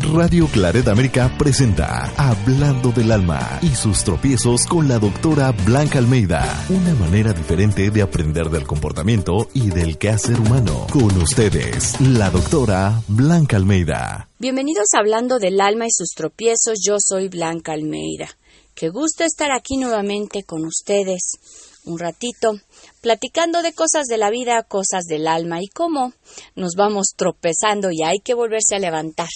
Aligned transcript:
Radio 0.00 0.48
Claret 0.48 0.88
América 0.88 1.32
presenta 1.38 2.12
Hablando 2.16 2.90
del 2.90 3.12
Alma 3.12 3.60
y 3.62 3.68
sus 3.68 4.02
tropiezos 4.02 4.66
con 4.66 4.88
la 4.88 4.98
doctora 4.98 5.52
Blanca 5.52 5.98
Almeida. 5.98 6.64
Una 6.68 6.94
manera 6.94 7.32
diferente 7.32 7.90
de 7.90 8.02
aprender 8.02 8.50
del 8.50 8.66
comportamiento 8.66 9.48
y 9.54 9.70
del 9.70 9.96
quehacer 9.96 10.40
humano. 10.40 10.86
Con 10.92 11.16
ustedes, 11.22 12.00
la 12.00 12.30
doctora 12.30 13.02
Blanca 13.06 13.56
Almeida. 13.56 14.28
Bienvenidos 14.38 14.88
a 14.94 14.98
Hablando 14.98 15.38
del 15.38 15.60
Alma 15.60 15.86
y 15.86 15.90
sus 15.92 16.10
tropiezos. 16.10 16.80
Yo 16.84 16.96
soy 16.98 17.28
Blanca 17.28 17.72
Almeida. 17.72 18.28
Qué 18.74 18.88
gusto 18.88 19.22
estar 19.22 19.52
aquí 19.52 19.76
nuevamente 19.76 20.42
con 20.42 20.64
ustedes 20.64 21.38
un 21.86 21.98
ratito, 21.98 22.52
platicando 23.00 23.62
de 23.62 23.72
cosas 23.72 24.06
de 24.06 24.18
la 24.18 24.30
vida, 24.30 24.62
cosas 24.62 25.04
del 25.04 25.26
alma 25.26 25.58
y 25.60 25.68
cómo 25.68 26.12
nos 26.54 26.74
vamos 26.76 27.08
tropezando 27.16 27.90
y 27.90 28.02
hay 28.02 28.18
que 28.20 28.34
volverse 28.34 28.74
a 28.74 28.78
levantar 28.78 29.28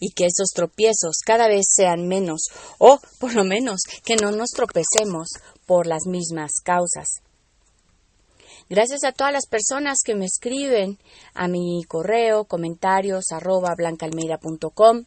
y 0.00 0.12
que 0.12 0.26
esos 0.26 0.48
tropiezos 0.54 1.18
cada 1.24 1.48
vez 1.48 1.66
sean 1.68 2.06
menos 2.06 2.48
o 2.78 2.98
por 3.18 3.34
lo 3.34 3.44
menos 3.44 3.80
que 4.04 4.16
no 4.16 4.30
nos 4.30 4.50
tropecemos 4.50 5.28
por 5.66 5.86
las 5.86 6.06
mismas 6.06 6.52
causas. 6.62 7.22
Gracias 8.68 9.04
a 9.04 9.12
todas 9.12 9.32
las 9.32 9.46
personas 9.46 9.98
que 10.04 10.16
me 10.16 10.26
escriben 10.26 10.98
a 11.34 11.46
mi 11.46 11.84
correo 11.86 12.44
comentarios 12.44 13.26
arroba 13.30 13.74
blancalmeida.com 13.76 15.04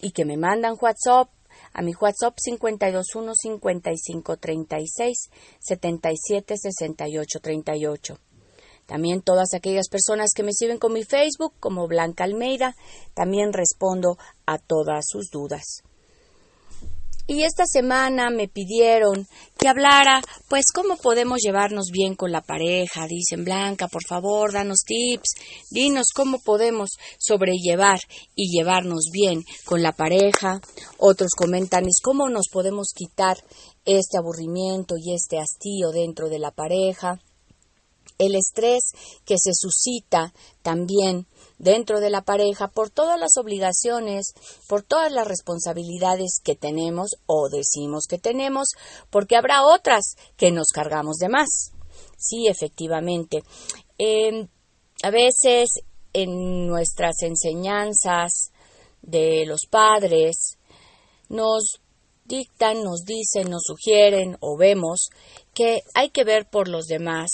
y 0.00 0.10
que 0.10 0.24
me 0.24 0.36
mandan 0.36 0.76
WhatsApp 0.78 1.30
a 1.78 1.82
mi 1.82 1.92
WhatsApp 1.94 2.36
521 2.44 3.34
55 3.36 4.36
36 4.36 5.30
77 5.60 6.56
68 6.56 7.40
38. 7.40 8.18
También 8.86 9.22
todas 9.22 9.54
aquellas 9.54 9.88
personas 9.88 10.30
que 10.34 10.42
me 10.42 10.52
siguen 10.52 10.78
con 10.78 10.92
mi 10.92 11.04
Facebook 11.04 11.54
como 11.60 11.86
Blanca 11.86 12.24
Almeida, 12.24 12.74
también 13.14 13.52
respondo 13.52 14.18
a 14.44 14.58
todas 14.58 15.04
sus 15.06 15.30
dudas. 15.30 15.84
Y 17.30 17.42
esta 17.42 17.66
semana 17.66 18.30
me 18.30 18.48
pidieron 18.48 19.26
que 19.58 19.68
hablara, 19.68 20.22
pues, 20.48 20.64
cómo 20.74 20.96
podemos 20.96 21.40
llevarnos 21.42 21.90
bien 21.92 22.14
con 22.14 22.32
la 22.32 22.40
pareja. 22.40 23.06
Dicen, 23.06 23.44
Blanca, 23.44 23.86
por 23.86 24.02
favor, 24.02 24.50
danos 24.50 24.78
tips, 24.86 25.34
dinos 25.70 26.06
cómo 26.14 26.38
podemos 26.42 26.88
sobrellevar 27.18 28.00
y 28.34 28.50
llevarnos 28.50 29.10
bien 29.12 29.44
con 29.66 29.82
la 29.82 29.92
pareja. 29.92 30.62
Otros 30.96 31.32
comentan, 31.36 31.84
es 31.84 32.00
cómo 32.02 32.30
nos 32.30 32.48
podemos 32.50 32.92
quitar 32.96 33.36
este 33.84 34.16
aburrimiento 34.16 34.94
y 34.96 35.12
este 35.12 35.38
hastío 35.38 35.90
dentro 35.90 36.30
de 36.30 36.38
la 36.38 36.50
pareja. 36.50 37.20
El 38.16 38.36
estrés 38.36 38.84
que 39.26 39.36
se 39.36 39.52
suscita 39.52 40.32
también 40.62 41.26
dentro 41.58 42.00
de 42.00 42.10
la 42.10 42.22
pareja 42.22 42.68
por 42.68 42.90
todas 42.90 43.18
las 43.18 43.36
obligaciones, 43.36 44.32
por 44.68 44.82
todas 44.82 45.12
las 45.12 45.26
responsabilidades 45.26 46.40
que 46.42 46.54
tenemos 46.54 47.16
o 47.26 47.48
decimos 47.48 48.04
que 48.08 48.18
tenemos, 48.18 48.68
porque 49.10 49.36
habrá 49.36 49.64
otras 49.64 50.14
que 50.36 50.50
nos 50.50 50.68
cargamos 50.68 51.16
de 51.16 51.28
más. 51.28 51.72
Sí, 52.16 52.46
efectivamente. 52.48 53.42
Em, 53.98 54.48
a 55.02 55.10
veces 55.10 55.70
en 56.12 56.66
nuestras 56.66 57.22
enseñanzas 57.22 58.50
de 59.02 59.44
los 59.46 59.66
padres 59.70 60.58
nos 61.28 61.80
dictan, 62.24 62.82
nos 62.82 63.04
dicen, 63.04 63.50
nos 63.50 63.62
sugieren 63.64 64.36
o 64.40 64.56
vemos 64.56 65.08
que 65.54 65.82
hay 65.94 66.10
que 66.10 66.24
ver 66.24 66.48
por 66.48 66.68
los 66.68 66.86
demás, 66.86 67.30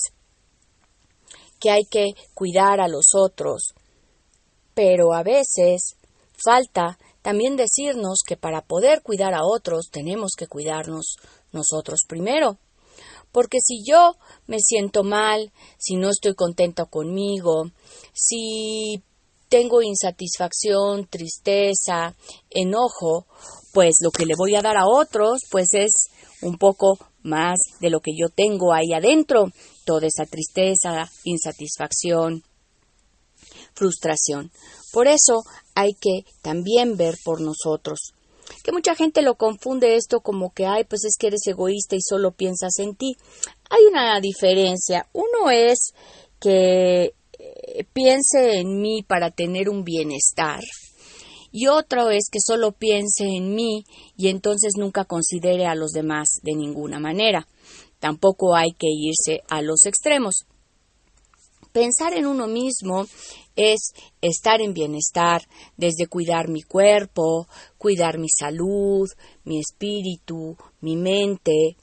que 1.61 1.70
hay 1.70 1.84
que 1.84 2.12
cuidar 2.34 2.81
a 2.81 2.88
los 2.88 3.14
otros, 3.14 3.75
pero 4.75 5.14
a 5.14 5.22
veces 5.22 5.97
falta 6.44 6.98
también 7.22 7.56
decirnos 7.56 8.20
que 8.27 8.36
para 8.36 8.61
poder 8.61 9.03
cuidar 9.03 9.34
a 9.34 9.44
otros 9.44 9.89
tenemos 9.91 10.33
que 10.36 10.47
cuidarnos 10.47 11.16
nosotros 11.53 12.00
primero. 12.06 12.58
Porque 13.33 13.58
si 13.61 13.83
yo 13.84 14.12
me 14.47 14.60
siento 14.60 15.03
mal, 15.03 15.53
si 15.78 15.97
no 15.97 16.10
estoy 16.10 16.34
contenta 16.34 16.84
conmigo, 16.84 17.71
si 18.12 19.03
tengo 19.48 19.82
insatisfacción, 19.82 21.06
tristeza, 21.06 22.15
enojo, 22.50 23.27
pues 23.72 23.94
lo 24.03 24.10
que 24.10 24.27
le 24.27 24.34
voy 24.37 24.54
a 24.54 24.62
dar 24.62 24.77
a 24.77 24.87
otros, 24.87 25.41
pues 25.50 25.69
es 25.72 26.09
un 26.43 26.59
poco 26.59 26.98
más 27.22 27.59
de 27.81 27.91
lo 27.91 28.00
que 28.00 28.12
yo 28.16 28.28
tengo 28.28 28.72
ahí 28.72 28.93
adentro, 28.93 29.47
toda 29.84 30.06
esa 30.06 30.27
tristeza, 30.27 31.10
insatisfacción, 31.25 32.43
frustración. 33.74 34.50
Por 34.92 35.08
eso 35.08 35.42
hay 35.74 35.94
que 35.94 36.24
también 36.42 36.96
ver 36.96 37.16
por 37.24 37.40
nosotros. 37.40 38.14
Que 38.62 38.72
mucha 38.72 38.94
gente 38.94 39.22
lo 39.22 39.36
confunde 39.36 39.96
esto 39.96 40.20
como 40.20 40.52
que, 40.52 40.66
ay, 40.66 40.84
pues 40.84 41.04
es 41.04 41.16
que 41.18 41.28
eres 41.28 41.46
egoísta 41.46 41.96
y 41.96 42.00
solo 42.02 42.32
piensas 42.32 42.78
en 42.78 42.94
ti. 42.94 43.16
Hay 43.70 43.84
una 43.90 44.20
diferencia. 44.20 45.08
Uno 45.12 45.50
es 45.50 45.92
que 46.40 47.14
eh, 47.38 47.84
piense 47.92 48.58
en 48.58 48.80
mí 48.80 49.02
para 49.02 49.30
tener 49.30 49.68
un 49.68 49.82
bienestar. 49.82 50.60
Y 51.50 51.68
otro 51.68 52.10
es 52.10 52.28
que 52.30 52.41
solo 52.44 52.72
piense 52.72 53.24
en 53.24 53.54
mí 53.54 53.84
y 54.16 54.28
entonces 54.28 54.72
nunca 54.76 55.04
considere 55.04 55.66
a 55.66 55.74
los 55.74 55.92
demás 55.92 56.41
de 56.42 56.54
ninguna 56.54 56.98
manera. 56.98 57.46
Tampoco 58.00 58.56
hay 58.56 58.72
que 58.72 58.88
irse 58.88 59.42
a 59.48 59.62
los 59.62 59.86
extremos. 59.86 60.46
Pensar 61.74 62.12
en 62.12 62.26
uno 62.26 62.46
mismo 62.46 63.04
es 63.56 63.94
estar 64.20 64.60
en 64.60 64.74
bienestar, 64.74 65.42
desde 65.76 66.06
cuidar 66.06 66.48
mi 66.48 66.62
cuerpo, 66.62 67.48
cuidar 67.78 68.16
mi 68.16 68.28
salud, 68.28 69.10
mi 69.42 69.58
espíritu, 69.58 70.56
mi 70.82 70.94
mente. 70.94 71.76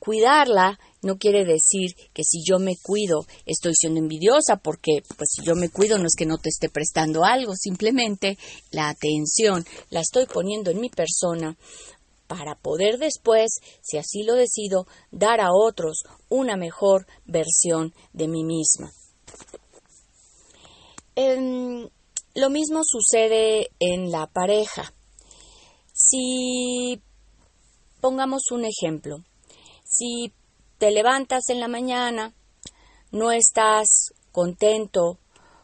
Cuidarla 0.00 0.76
no 1.02 1.16
quiere 1.16 1.44
decir 1.44 1.94
que 2.12 2.24
si 2.24 2.42
yo 2.44 2.58
me 2.58 2.74
cuido 2.76 3.24
estoy 3.44 3.74
siendo 3.76 4.00
envidiosa 4.00 4.56
porque 4.56 5.04
pues 5.16 5.28
si 5.36 5.46
yo 5.46 5.54
me 5.54 5.68
cuido 5.68 5.96
no 5.96 6.06
es 6.06 6.16
que 6.18 6.26
no 6.26 6.38
te 6.38 6.48
esté 6.48 6.68
prestando 6.68 7.24
algo, 7.24 7.54
simplemente 7.54 8.38
la 8.72 8.88
atención 8.88 9.64
la 9.90 10.00
estoy 10.00 10.26
poniendo 10.26 10.72
en 10.72 10.80
mi 10.80 10.90
persona 10.90 11.56
para 12.26 12.56
poder 12.56 12.98
después, 12.98 13.60
si 13.80 13.96
así 13.96 14.24
lo 14.24 14.34
decido, 14.34 14.88
dar 15.12 15.40
a 15.40 15.52
otros 15.52 16.02
una 16.28 16.56
mejor 16.56 17.06
versión 17.26 17.94
de 18.12 18.26
mí 18.26 18.42
misma. 18.42 18.90
Em, 21.18 21.88
lo 22.34 22.50
mismo 22.50 22.82
sucede 22.84 23.70
en 23.80 24.10
la 24.10 24.26
pareja. 24.26 24.92
Si 25.94 27.00
pongamos 28.02 28.50
un 28.50 28.66
ejemplo, 28.66 29.24
si 29.82 30.34
te 30.76 30.90
levantas 30.90 31.48
en 31.48 31.60
la 31.60 31.68
mañana, 31.68 32.34
no 33.12 33.32
estás 33.32 34.12
contento 34.30 35.18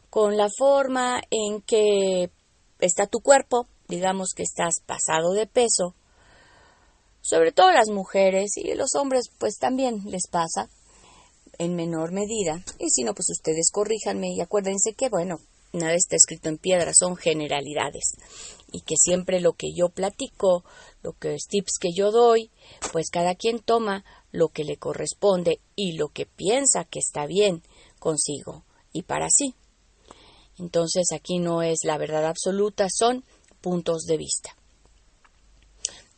con 0.08 0.38
la 0.38 0.48
forma 0.56 1.20
en 1.30 1.60
que 1.60 2.30
está 2.78 3.06
tu 3.06 3.20
cuerpo, 3.20 3.66
digamos 3.88 4.30
que 4.34 4.44
estás 4.44 4.76
pasado 4.86 5.32
de 5.34 5.46
peso, 5.46 5.94
sobre 7.20 7.52
todo 7.52 7.72
las 7.72 7.90
mujeres 7.90 8.56
y 8.56 8.72
los 8.74 8.94
hombres 8.94 9.26
pues 9.38 9.58
también 9.58 10.00
les 10.06 10.28
pasa, 10.30 10.70
en 11.58 11.74
menor 11.74 12.12
medida. 12.12 12.62
Y 12.78 12.90
si 12.90 13.04
no, 13.04 13.14
pues 13.14 13.30
ustedes 13.30 13.70
corríjanme 13.70 14.28
y 14.34 14.40
acuérdense 14.40 14.94
que, 14.94 15.08
bueno, 15.08 15.38
nada 15.72 15.94
está 15.94 16.16
escrito 16.16 16.48
en 16.48 16.58
piedra, 16.58 16.92
son 16.94 17.16
generalidades. 17.16 18.16
Y 18.72 18.82
que 18.82 18.96
siempre 18.96 19.40
lo 19.40 19.52
que 19.52 19.68
yo 19.74 19.88
platico, 19.88 20.64
lo 21.02 21.12
que 21.12 21.36
tips 21.48 21.78
que 21.80 21.90
yo 21.94 22.10
doy, 22.10 22.50
pues 22.92 23.10
cada 23.10 23.34
quien 23.34 23.58
toma 23.58 24.04
lo 24.30 24.48
que 24.48 24.64
le 24.64 24.76
corresponde 24.76 25.60
y 25.76 25.92
lo 25.92 26.08
que 26.08 26.26
piensa 26.26 26.84
que 26.84 26.98
está 26.98 27.26
bien 27.26 27.62
consigo 27.98 28.64
y 28.92 29.02
para 29.02 29.28
sí. 29.30 29.54
Entonces 30.58 31.06
aquí 31.12 31.38
no 31.38 31.62
es 31.62 31.80
la 31.84 31.98
verdad 31.98 32.26
absoluta, 32.26 32.86
son 32.90 33.24
puntos 33.60 34.04
de 34.04 34.16
vista. 34.16 34.56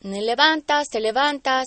Te 0.00 0.20
levantas, 0.20 0.88
te 0.88 1.00
levantas, 1.00 1.66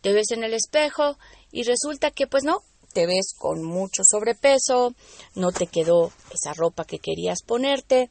te 0.00 0.12
ves 0.12 0.30
en 0.30 0.42
el 0.42 0.54
espejo 0.54 1.18
y 1.50 1.64
resulta 1.64 2.10
que 2.10 2.26
pues 2.26 2.44
no, 2.44 2.62
te 2.94 3.06
ves 3.06 3.34
con 3.36 3.62
mucho 3.62 4.02
sobrepeso, 4.08 4.94
no 5.34 5.52
te 5.52 5.66
quedó 5.66 6.12
esa 6.32 6.54
ropa 6.54 6.84
que 6.84 6.98
querías 6.98 7.42
ponerte 7.42 8.10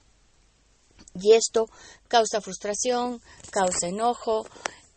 y 1.15 1.33
esto 1.33 1.65
causa 2.07 2.41
frustración, 2.41 3.21
causa 3.49 3.87
enojo 3.87 4.45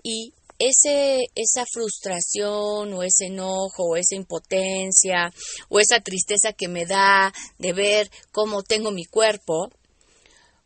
y 0.03 0.33
ese, 0.59 1.27
esa 1.35 1.65
frustración 1.71 2.93
o 2.95 3.03
ese 3.03 3.27
enojo 3.27 3.85
o 3.85 3.97
esa 3.97 4.17
impotencia 4.17 5.33
o 5.69 5.79
esa 5.81 6.01
tristeza 6.01 6.53
que 6.53 6.69
me 6.69 6.87
da 6.87 7.33
de 7.59 7.73
ver 7.73 8.11
cómo 8.33 8.63
tengo 8.63 8.91
mi 8.91 9.05
cuerpo, 9.05 9.71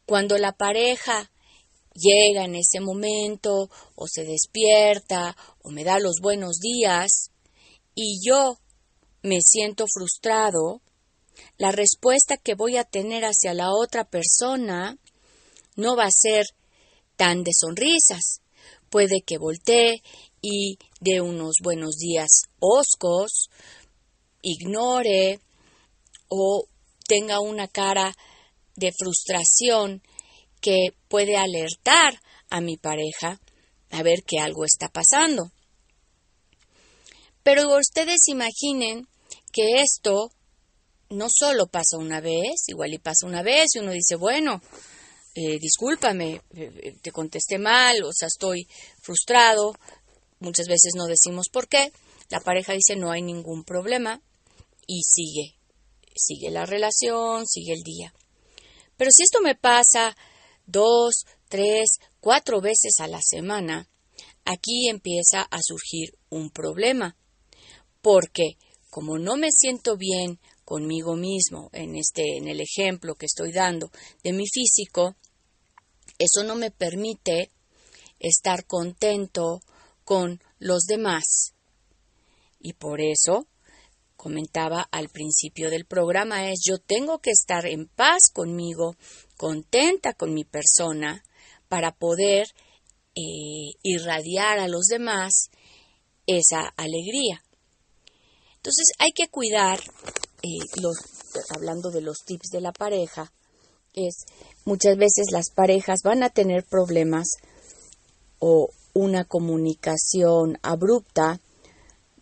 cuando 0.06 0.38
la 0.38 0.52
pareja 0.52 1.30
llega 1.94 2.44
en 2.44 2.54
ese 2.54 2.80
momento 2.80 3.68
o 3.96 4.06
se 4.06 4.24
despierta 4.24 5.36
o 5.62 5.70
me 5.70 5.84
da 5.84 5.98
los 5.98 6.20
buenos 6.22 6.58
días 6.60 7.30
y 7.94 8.20
yo 8.24 8.58
me 9.22 9.40
siento 9.42 9.86
frustrado, 9.92 10.80
la 11.58 11.72
respuesta 11.72 12.36
que 12.36 12.54
voy 12.54 12.76
a 12.76 12.84
tener 12.84 13.24
hacia 13.24 13.54
la 13.54 13.70
otra 13.72 14.04
persona 14.04 14.96
no 15.76 15.96
va 15.96 16.04
a 16.04 16.10
ser 16.10 16.46
tan 17.16 17.42
de 17.42 17.52
sonrisas. 17.54 18.40
Puede 18.88 19.22
que 19.22 19.38
voltee 19.38 20.02
y 20.42 20.78
dé 21.00 21.20
unos 21.20 21.56
buenos 21.62 21.96
días 21.96 22.42
oscos, 22.58 23.48
ignore 24.42 25.40
o 26.28 26.64
tenga 27.06 27.40
una 27.40 27.68
cara 27.68 28.16
de 28.76 28.92
frustración 28.92 30.02
que 30.60 30.88
puede 31.08 31.36
alertar 31.36 32.20
a 32.50 32.60
mi 32.60 32.76
pareja 32.76 33.40
a 33.90 34.02
ver 34.02 34.22
que 34.24 34.38
algo 34.38 34.64
está 34.64 34.88
pasando. 34.88 35.50
Pero 37.42 37.76
ustedes 37.76 38.28
imaginen 38.28 39.08
que 39.52 39.80
esto 39.80 40.30
no 41.10 41.26
solo 41.28 41.66
pasa 41.66 41.98
una 41.98 42.20
vez, 42.20 42.68
igual 42.68 42.94
y 42.94 42.98
pasa 42.98 43.26
una 43.26 43.42
vez 43.42 43.74
y 43.74 43.80
uno 43.80 43.92
dice, 43.92 44.16
bueno, 44.16 44.62
eh, 45.34 45.58
discúlpame, 45.58 46.42
eh, 46.54 46.72
eh, 46.82 46.96
te 47.02 47.12
contesté 47.12 47.58
mal, 47.58 48.02
o 48.04 48.12
sea, 48.12 48.28
estoy 48.28 48.66
frustrado. 49.00 49.74
Muchas 50.38 50.66
veces 50.66 50.92
no 50.96 51.06
decimos 51.06 51.46
por 51.52 51.68
qué. 51.68 51.92
La 52.30 52.40
pareja 52.40 52.72
dice, 52.72 52.96
no 52.96 53.10
hay 53.10 53.22
ningún 53.22 53.64
problema 53.64 54.22
y 54.86 55.02
sigue, 55.02 55.56
sigue 56.14 56.50
la 56.50 56.66
relación, 56.66 57.46
sigue 57.46 57.74
el 57.74 57.82
día. 57.82 58.14
Pero 58.96 59.10
si 59.12 59.22
esto 59.22 59.40
me 59.40 59.54
pasa 59.54 60.16
dos, 60.66 61.24
tres, 61.48 61.98
cuatro 62.20 62.60
veces 62.60 62.94
a 63.00 63.08
la 63.08 63.20
semana, 63.22 63.88
aquí 64.44 64.88
empieza 64.88 65.42
a 65.42 65.58
surgir 65.62 66.16
un 66.28 66.50
problema. 66.50 67.16
Porque 68.02 68.56
como 68.90 69.18
no 69.18 69.36
me 69.36 69.50
siento 69.50 69.96
bien 69.96 70.38
conmigo 70.64 71.16
mismo 71.16 71.70
en 71.72 71.96
este 71.96 72.36
en 72.36 72.48
el 72.48 72.60
ejemplo 72.60 73.14
que 73.14 73.26
estoy 73.26 73.52
dando 73.52 73.90
de 74.22 74.32
mi 74.32 74.46
físico, 74.46 75.16
eso 76.18 76.44
no 76.44 76.54
me 76.54 76.70
permite 76.70 77.50
estar 78.18 78.66
contento 78.66 79.60
con 80.04 80.40
los 80.58 80.84
demás. 80.84 81.54
Y 82.60 82.74
por 82.74 83.00
eso 83.00 83.46
comentaba 84.16 84.82
al 84.90 85.08
principio 85.08 85.70
del 85.70 85.86
programa 85.86 86.50
es 86.50 86.60
yo 86.68 86.78
tengo 86.78 87.20
que 87.20 87.30
estar 87.30 87.64
en 87.64 87.86
paz 87.86 88.30
conmigo, 88.32 88.96
contenta 89.36 90.12
con 90.12 90.34
mi 90.34 90.44
persona 90.44 91.24
para 91.68 91.92
poder 91.92 92.48
eh, 93.14 93.72
irradiar 93.82 94.58
a 94.58 94.68
los 94.68 94.84
demás 94.86 95.48
esa 96.26 96.68
alegría. 96.76 97.42
Entonces 98.60 98.88
hay 98.98 99.12
que 99.12 99.28
cuidar 99.28 99.80
eh, 100.42 100.80
los, 100.82 100.96
hablando 101.48 101.90
de 101.90 102.02
los 102.02 102.18
tips 102.26 102.50
de 102.50 102.60
la 102.60 102.72
pareja, 102.72 103.32
es 103.94 104.26
muchas 104.66 104.98
veces 104.98 105.32
las 105.32 105.50
parejas 105.50 106.00
van 106.04 106.22
a 106.22 106.28
tener 106.28 106.64
problemas 106.64 107.26
o 108.38 108.68
una 108.92 109.24
comunicación 109.24 110.58
abrupta, 110.62 111.40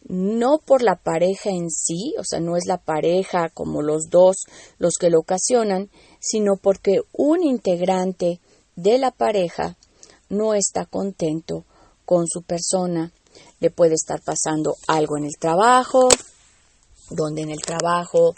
no 0.05 0.59
por 0.59 0.83
la 0.83 0.95
pareja 0.95 1.51
en 1.51 1.71
sí, 1.71 2.15
o 2.19 2.25
sea, 2.25 2.39
no 2.39 2.57
es 2.57 2.67
la 2.67 2.79
pareja 2.79 3.51
como 3.51 3.83
los 3.83 4.09
dos 4.09 4.37
los 4.79 4.95
que 4.95 5.11
lo 5.11 5.19
ocasionan, 5.19 5.91
sino 6.21 6.57
porque 6.57 7.01
un 7.13 7.43
integrante 7.43 8.41
de 8.77 8.99
la 8.99 9.11
pareja 9.11 9.77
no 10.29 10.55
está 10.55 10.87
contento 10.87 11.65
con 12.05 12.27
su 12.29 12.43
persona. 12.43 13.13
Le 13.61 13.71
puede 13.71 13.95
estar 13.95 14.21
pasando 14.23 14.77
algo 14.87 15.17
en 15.17 15.25
el 15.25 15.37
trabajo, 15.39 16.09
donde 17.11 17.43
en 17.43 17.51
el 17.51 17.61
trabajo 17.61 18.35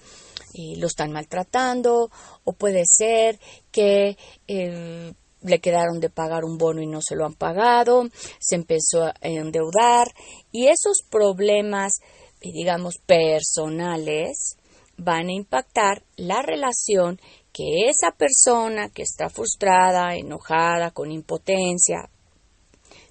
eh, 0.55 0.77
lo 0.77 0.87
están 0.87 1.13
maltratando, 1.13 2.11
o 2.45 2.53
puede 2.53 2.85
ser 2.87 3.39
que 3.71 4.17
eh, 4.49 5.13
le 5.43 5.61
quedaron 5.61 6.01
de 6.01 6.11
pagar 6.11 6.45
un 6.45 6.59
bono 6.59 6.83
y 6.83 6.87
no 6.87 7.01
se 7.03 7.17
lo 7.17 7.25
han 7.25 7.35
pagado, 7.35 8.09
se 8.39 8.57
empezó 8.57 9.05
a 9.05 9.15
endeudar, 9.23 10.09
y 10.53 10.67
esos 10.69 11.03
problemas, 11.09 12.01
eh, 12.41 12.51
digamos, 12.53 12.97
personales, 13.07 14.57
van 14.97 15.29
a 15.29 15.33
impactar 15.33 16.03
la 16.17 16.43
relación 16.43 17.21
que 17.53 17.89
esa 17.89 18.13
persona 18.13 18.91
que 18.91 19.03
está 19.03 19.31
frustrada, 19.31 20.15
enojada, 20.15 20.91
con 20.91 21.11
impotencia, 21.11 22.11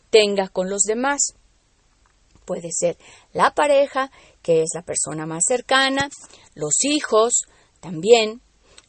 tenga 0.09 0.47
con 0.49 0.69
los 0.69 0.83
demás. 0.83 1.33
Puede 2.49 2.71
ser 2.71 2.97
la 3.31 3.53
pareja 3.53 4.09
que 4.41 4.63
es 4.63 4.69
la 4.73 4.81
persona 4.81 5.27
más 5.27 5.43
cercana, 5.47 6.09
los 6.55 6.83
hijos 6.83 7.43
también, 7.79 8.41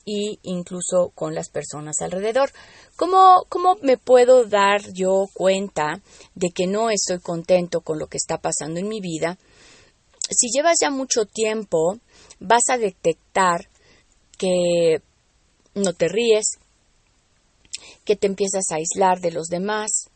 y 0.06 0.38
incluso 0.44 1.10
con 1.14 1.34
las 1.34 1.50
personas 1.50 2.00
alrededor. 2.00 2.50
¿Cómo, 2.96 3.44
¿Cómo 3.50 3.76
me 3.82 3.98
puedo 3.98 4.46
dar 4.46 4.80
yo 4.94 5.26
cuenta 5.34 6.00
de 6.34 6.48
que 6.54 6.66
no 6.66 6.88
estoy 6.88 7.20
contento 7.20 7.82
con 7.82 7.98
lo 7.98 8.06
que 8.06 8.16
está 8.16 8.38
pasando 8.38 8.80
en 8.80 8.88
mi 8.88 9.02
vida? 9.02 9.36
Si 10.30 10.48
llevas 10.48 10.78
ya 10.80 10.88
mucho 10.88 11.26
tiempo, 11.26 11.98
vas 12.38 12.62
a 12.70 12.78
detectar 12.78 13.68
que 14.38 15.02
no 15.74 15.92
te 15.92 16.08
ríes, 16.08 16.46
que 18.06 18.16
te 18.16 18.26
empiezas 18.26 18.64
a 18.70 18.76
aislar 18.76 19.20
de 19.20 19.32
los 19.32 19.48
demás, 19.48 20.08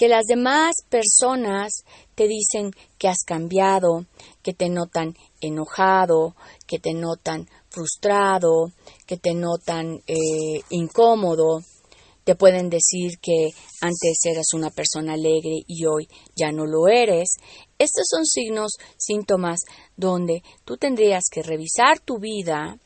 que 0.00 0.08
las 0.08 0.24
demás 0.24 0.76
personas 0.88 1.84
te 2.20 2.28
dicen 2.28 2.74
que 2.98 3.08
has 3.08 3.24
cambiado, 3.24 4.04
que 4.42 4.52
te 4.52 4.68
notan 4.68 5.16
enojado, 5.40 6.34
que 6.66 6.78
te 6.78 6.92
notan 6.92 7.48
frustrado, 7.70 8.72
que 9.06 9.16
te 9.16 9.32
notan 9.32 10.02
eh, 10.06 10.60
incómodo, 10.68 11.62
te 12.24 12.34
pueden 12.34 12.68
decir 12.68 13.12
que 13.22 13.48
antes 13.80 14.18
eras 14.26 14.52
una 14.52 14.68
persona 14.68 15.14
alegre 15.14 15.64
y 15.66 15.86
hoy 15.86 16.10
ya 16.36 16.52
no 16.52 16.66
lo 16.66 16.88
eres. 16.88 17.36
Estos 17.78 18.04
son 18.06 18.26
signos, 18.26 18.72
síntomas 18.98 19.60
donde 19.96 20.42
tú 20.66 20.76
tendrías 20.76 21.24
que 21.32 21.42
revisar 21.42 22.00
tu 22.00 22.18
vida 22.18 22.76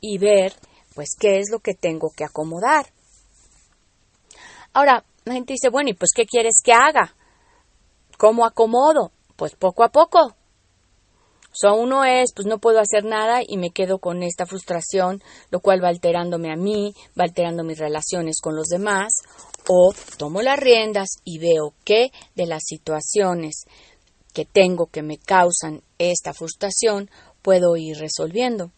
y 0.00 0.18
ver 0.18 0.52
pues 0.96 1.10
qué 1.16 1.38
es 1.38 1.48
lo 1.52 1.60
que 1.60 1.74
tengo 1.74 2.10
que 2.10 2.24
acomodar. 2.24 2.92
Ahora, 4.72 5.04
la 5.24 5.34
gente 5.34 5.52
dice, 5.52 5.68
bueno, 5.68 5.90
¿y 5.90 5.94
pues 5.94 6.10
qué 6.12 6.26
quieres 6.26 6.60
que 6.64 6.72
haga? 6.72 7.14
¿Cómo 8.18 8.44
acomodo? 8.44 9.12
Pues 9.36 9.54
poco 9.54 9.84
a 9.84 9.90
poco. 9.90 10.34
O 11.64 11.74
uno 11.74 12.04
es, 12.04 12.32
pues 12.34 12.46
no 12.46 12.58
puedo 12.58 12.80
hacer 12.80 13.04
nada 13.04 13.40
y 13.46 13.56
me 13.56 13.70
quedo 13.70 13.98
con 13.98 14.22
esta 14.22 14.44
frustración, 14.44 15.22
lo 15.50 15.60
cual 15.60 15.82
va 15.82 15.88
alterándome 15.88 16.52
a 16.52 16.56
mí, 16.56 16.94
va 17.18 17.24
alterando 17.24 17.64
mis 17.64 17.78
relaciones 17.78 18.40
con 18.40 18.54
los 18.54 18.66
demás, 18.66 19.12
o 19.68 19.92
tomo 20.18 20.42
las 20.42 20.58
riendas 20.58 21.08
y 21.24 21.38
veo 21.38 21.74
qué 21.84 22.10
de 22.34 22.46
las 22.46 22.64
situaciones 22.64 23.64
que 24.34 24.44
tengo 24.44 24.86
que 24.86 25.02
me 25.02 25.18
causan 25.18 25.82
esta 25.98 26.34
frustración 26.34 27.10
puedo 27.40 27.76
ir 27.76 27.98
resolviendo. 27.98 28.70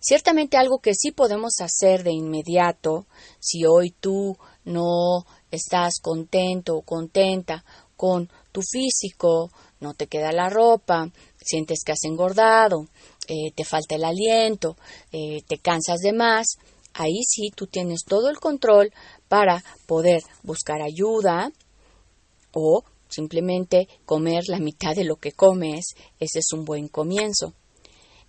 Ciertamente 0.00 0.58
algo 0.58 0.80
que 0.80 0.94
sí 0.94 1.12
podemos 1.12 1.60
hacer 1.60 2.02
de 2.02 2.12
inmediato, 2.12 3.06
si 3.40 3.64
hoy 3.64 3.90
tú 3.90 4.36
no 4.64 5.24
estás 5.54 5.94
contento 6.02 6.76
o 6.76 6.82
contenta 6.82 7.64
con 7.96 8.28
tu 8.52 8.60
físico, 8.62 9.50
no 9.80 9.94
te 9.94 10.06
queda 10.06 10.32
la 10.32 10.48
ropa, 10.48 11.10
sientes 11.40 11.80
que 11.84 11.92
has 11.92 12.04
engordado, 12.04 12.86
eh, 13.28 13.52
te 13.54 13.64
falta 13.64 13.94
el 13.94 14.04
aliento, 14.04 14.76
eh, 15.12 15.42
te 15.46 15.58
cansas 15.58 16.00
de 16.00 16.12
más, 16.12 16.46
ahí 16.92 17.22
sí 17.26 17.50
tú 17.54 17.66
tienes 17.66 18.04
todo 18.06 18.28
el 18.30 18.38
control 18.38 18.92
para 19.28 19.62
poder 19.86 20.22
buscar 20.42 20.82
ayuda 20.82 21.50
o 22.52 22.84
simplemente 23.08 23.88
comer 24.04 24.44
la 24.48 24.58
mitad 24.58 24.94
de 24.94 25.04
lo 25.04 25.16
que 25.16 25.32
comes, 25.32 25.94
ese 26.18 26.40
es 26.40 26.52
un 26.52 26.64
buen 26.64 26.88
comienzo. 26.88 27.54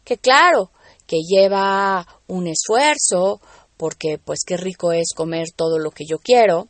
Que 0.04 0.18
claro, 0.18 0.72
que 1.08 1.18
lleva 1.28 2.06
un 2.28 2.48
esfuerzo, 2.48 3.42
porque 3.78 4.20
pues 4.24 4.40
qué 4.46 4.58
rico 4.58 4.92
es 4.92 5.10
comer 5.16 5.48
todo 5.56 5.80
lo 5.80 5.92
que 5.92 6.06
yo 6.08 6.20
quiero, 6.20 6.70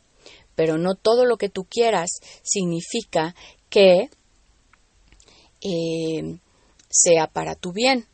pero 0.56 0.78
no 0.78 0.96
todo 0.96 1.24
lo 1.24 1.36
que 1.36 1.48
tú 1.48 1.64
quieras 1.64 2.10
significa 2.42 3.36
que 3.70 4.10
eh, 5.60 6.38
sea 6.88 7.28
para 7.28 7.54
tu 7.54 7.72
bien. 7.72 8.06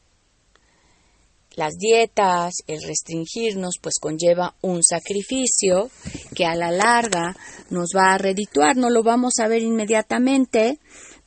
Las 1.54 1.74
dietas, 1.74 2.54
el 2.66 2.82
restringirnos, 2.82 3.74
pues 3.80 3.96
conlleva 4.00 4.56
un 4.62 4.82
sacrificio 4.82 5.90
que 6.34 6.46
a 6.46 6.54
la 6.54 6.70
larga 6.70 7.36
nos 7.68 7.90
va 7.94 8.14
a 8.14 8.18
redituar, 8.18 8.76
no 8.76 8.88
lo 8.88 9.02
vamos 9.02 9.34
a 9.38 9.48
ver 9.48 9.62
inmediatamente, 9.62 10.78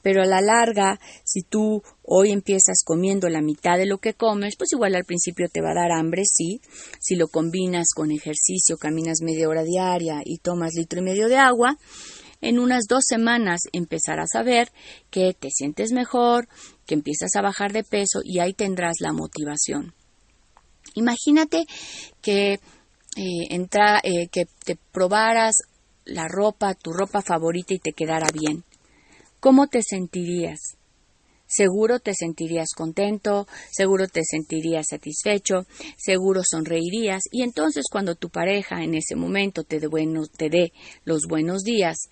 pero 0.01 0.23
a 0.23 0.25
la 0.25 0.41
larga, 0.41 0.99
si 1.23 1.43
tú 1.43 1.83
hoy 2.07 2.31
empiezas 2.31 2.83
comiendo 2.85 3.29
la 3.29 3.41
mitad 3.41 3.77
de 3.77 3.85
lo 3.85 3.97
que 3.97 4.13
comes, 4.13 4.55
pues 4.57 4.73
igual 4.73 4.95
al 4.95 5.05
principio 5.05 5.47
te 5.49 5.61
va 5.61 5.71
a 5.71 5.81
dar 5.81 5.91
hambre, 5.91 6.23
sí. 6.25 6.61
Si 6.99 7.15
lo 7.15 7.27
combinas 7.27 7.87
con 7.95 8.11
ejercicio, 8.11 8.77
caminas 8.77 9.21
media 9.21 9.49
hora 9.49 9.63
diaria 9.63 10.21
y 10.23 10.37
tomas 10.37 10.73
litro 10.75 10.99
y 10.99 11.03
medio 11.03 11.27
de 11.27 11.37
agua, 11.37 11.77
en 12.41 12.59
unas 12.59 12.85
dos 12.87 13.03
semanas 13.07 13.61
empezarás 13.71 14.35
a 14.35 14.43
ver 14.43 14.71
que 15.09 15.33
te 15.33 15.49
sientes 15.49 15.91
mejor, 15.91 16.47
que 16.85 16.93
empiezas 16.93 17.35
a 17.35 17.41
bajar 17.41 17.73
de 17.73 17.83
peso 17.83 18.19
y 18.23 18.39
ahí 18.39 18.53
tendrás 18.53 18.95
la 18.99 19.13
motivación. 19.13 19.93
Imagínate 20.93 21.65
que 22.21 22.53
eh, 22.53 23.47
entra, 23.49 23.99
eh, 24.03 24.27
que 24.31 24.45
te 24.63 24.77
probaras 24.91 25.55
la 26.05 26.27
ropa, 26.27 26.75
tu 26.75 26.93
ropa 26.93 27.21
favorita 27.21 27.73
y 27.73 27.79
te 27.79 27.93
quedara 27.93 28.27
bien. 28.31 28.63
¿Cómo 29.39 29.67
te 29.67 29.81
sentirías? 29.81 30.77
Seguro 31.55 31.99
te 31.99 32.13
sentirías 32.13 32.73
contento, 32.75 33.47
seguro 33.71 34.07
te 34.09 34.23
sentirías 34.29 34.87
satisfecho, 34.89 35.65
seguro 35.95 36.41
sonreirías 36.43 37.21
y 37.31 37.43
entonces 37.43 37.85
cuando 37.89 38.15
tu 38.15 38.29
pareja 38.29 38.83
en 38.83 38.93
ese 38.93 39.15
momento 39.15 39.63
te 39.63 39.79
dé, 39.79 40.73
los 41.05 41.21
buenos 41.29 41.63
días, 41.63 42.09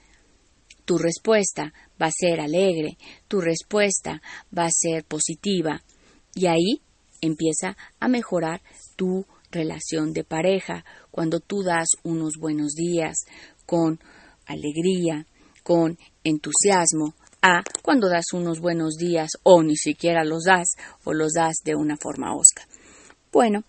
tu 0.85 0.97
respuesta 0.97 1.73
va 2.01 2.05
a 2.05 2.11
ser 2.17 2.39
alegre, 2.39 2.97
tu 3.27 3.41
respuesta 3.41 4.21
va 4.57 4.63
a 4.63 4.71
ser 4.71 5.03
positiva 5.03 5.83
y 6.33 6.45
ahí 6.45 6.81
empieza 7.19 7.75
a 7.99 8.07
mejorar 8.07 8.61
tu 8.95 9.25
relación 9.51 10.13
de 10.13 10.23
pareja. 10.23 10.85
Cuando 11.11 11.41
tú 11.41 11.63
das 11.63 11.89
unos 12.03 12.35
buenos 12.39 12.75
días 12.75 13.25
con 13.65 13.99
alegría, 14.45 15.27
con 15.63 15.97
entusiasmo, 16.23 17.13
a 17.43 17.61
cuando 17.81 18.09
das 18.09 18.31
unos 18.33 18.59
buenos 18.59 18.95
días 18.95 19.31
o 19.43 19.61
ni 19.61 19.75
siquiera 19.75 20.23
los 20.23 20.45
das 20.45 20.69
o 21.03 21.13
los 21.13 21.33
das 21.33 21.57
de 21.63 21.75
una 21.75 21.97
forma 21.97 22.33
osca. 22.33 22.65
Bueno, 23.31 23.63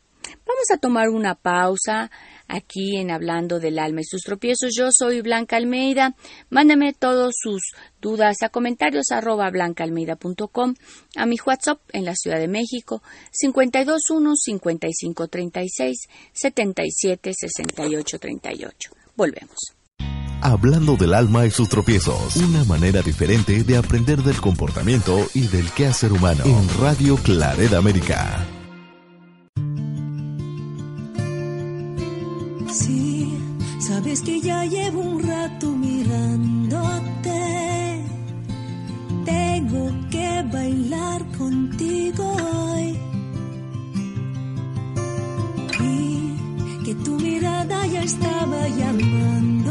vamos 0.46 0.70
a 0.72 0.78
tomar 0.78 1.08
una 1.08 1.34
pausa 1.34 2.10
aquí 2.46 2.96
en 2.96 3.10
Hablando 3.10 3.58
del 3.58 3.78
Alma 3.78 4.00
y 4.02 4.04
sus 4.04 4.22
tropiezos. 4.22 4.72
Yo 4.76 4.90
soy 4.96 5.22
Blanca 5.22 5.56
Almeida. 5.56 6.14
Mándame 6.50 6.92
todas 6.92 7.34
sus 7.36 7.62
dudas 8.00 8.36
a 8.42 8.48
comentarios 8.48 9.10
arroba 9.10 9.50
blancaalmeida.com, 9.50 10.74
a 11.16 11.26
mi 11.26 11.36
WhatsApp 11.44 11.80
en 11.92 12.04
la 12.04 12.14
Ciudad 12.14 12.38
de 12.38 12.48
México 12.48 13.02
521 13.32 14.36
5536 14.36 16.08
77 16.32 17.32
68 17.34 18.18
38. 18.18 18.90
Volvemos. 19.16 19.83
Hablando 20.40 20.96
del 20.96 21.14
alma 21.14 21.46
y 21.46 21.50
sus 21.50 21.68
tropiezos. 21.68 22.36
Una 22.36 22.64
manera 22.64 23.02
diferente 23.02 23.64
de 23.64 23.76
aprender 23.76 24.22
del 24.22 24.40
comportamiento 24.40 25.18
y 25.34 25.46
del 25.46 25.70
quehacer 25.70 26.12
humano. 26.12 26.44
En 26.44 26.68
Radio 26.80 27.16
Claret 27.16 27.72
América. 27.72 28.46
Sí, 32.72 33.38
sabes 33.78 34.20
que 34.22 34.40
ya 34.40 34.64
llevo 34.64 35.00
un 35.00 35.22
rato 35.22 35.70
mirándote. 35.70 37.34
Tengo 39.24 39.90
que 40.10 40.44
bailar 40.52 41.24
contigo 41.38 42.36
hoy. 42.36 42.98
Vi 45.80 46.36
que 46.84 46.94
tu 46.96 47.18
mirada 47.18 47.86
ya 47.86 48.02
estaba 48.02 48.68
llamándome. 48.68 49.63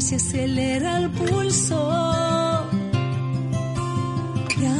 Se 0.00 0.16
acelera 0.16 0.98
el 0.98 1.10
pulso. 1.10 1.90
Ya, 4.60 4.76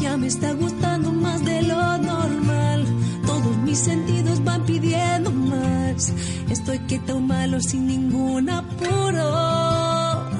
ya 0.00 0.16
me 0.16 0.26
está 0.26 0.52
gustando 0.52 1.12
más 1.12 1.44
de 1.44 1.62
lo 1.62 1.98
normal. 1.98 2.84
Todos 3.26 3.56
mis 3.58 3.78
sentidos 3.78 4.42
van 4.44 4.64
pidiendo 4.64 5.30
más. 5.30 6.12
Estoy 6.50 6.78
quieto 6.80 7.20
malo 7.20 7.60
sin 7.60 7.86
ningún 7.86 8.50
apuro. 8.50 10.30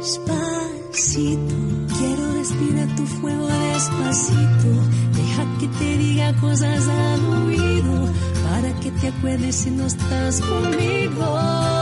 Despacito, 0.00 1.54
quiero 1.98 2.32
respirar 2.34 2.88
tu 2.96 3.06
fuego 3.06 3.46
despacito. 3.46 4.68
Deja 5.16 5.58
que 5.58 5.68
te 5.78 5.98
diga 5.98 6.36
cosas 6.40 6.86
al 6.88 7.24
oído 7.44 8.12
para 8.50 8.72
que 8.80 8.90
te 8.90 9.08
acuerdes 9.08 9.56
si 9.56 9.70
no 9.70 9.86
estás 9.86 10.40
conmigo. 10.40 11.79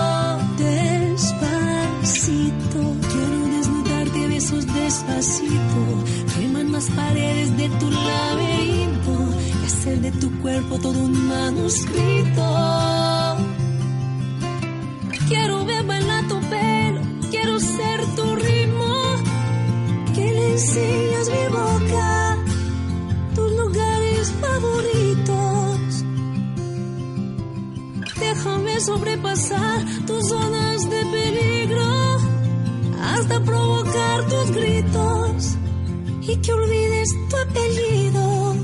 Besos 4.49 4.67
despacito. 4.75 6.05
Queman 6.35 6.73
las 6.73 6.89
paredes 6.91 7.57
de 7.57 7.69
tu 7.69 7.89
laberinto 7.91 9.29
y 9.63 9.67
hacer 9.67 10.01
de 10.01 10.13
tu 10.13 10.31
cuerpo 10.41 10.79
todo 10.79 10.99
un 10.99 11.29
manuscrito. 11.29 13.37
Quiero 15.29 15.65
ver 15.67 15.85
bailar 15.85 16.27
tu 16.29 16.41
pelo, 16.41 17.03
quiero 17.31 17.61
ser 17.61 18.05
tu 18.17 18.37
ritmo. 18.37 18.95
Que 20.15 20.33
le 20.33 20.53
enseñas 20.53 21.29
mi 21.29 21.49
boca, 21.53 22.39
tus 23.35 23.53
lugares 23.53 24.33
favoritos. 24.41 26.05
Déjame 28.19 28.81
sobrepasar 28.81 29.85
tus 30.07 30.29
zonas 30.29 30.91
de 30.91 31.05
peligro 31.07 31.98
hasta 33.21 33.41
provocar 33.41 34.29
tus 34.29 34.51
gritos 34.53 35.57
y 36.23 36.37
que 36.37 36.53
olvides 36.53 37.09
tu 37.29 37.37
apellido. 37.37 38.57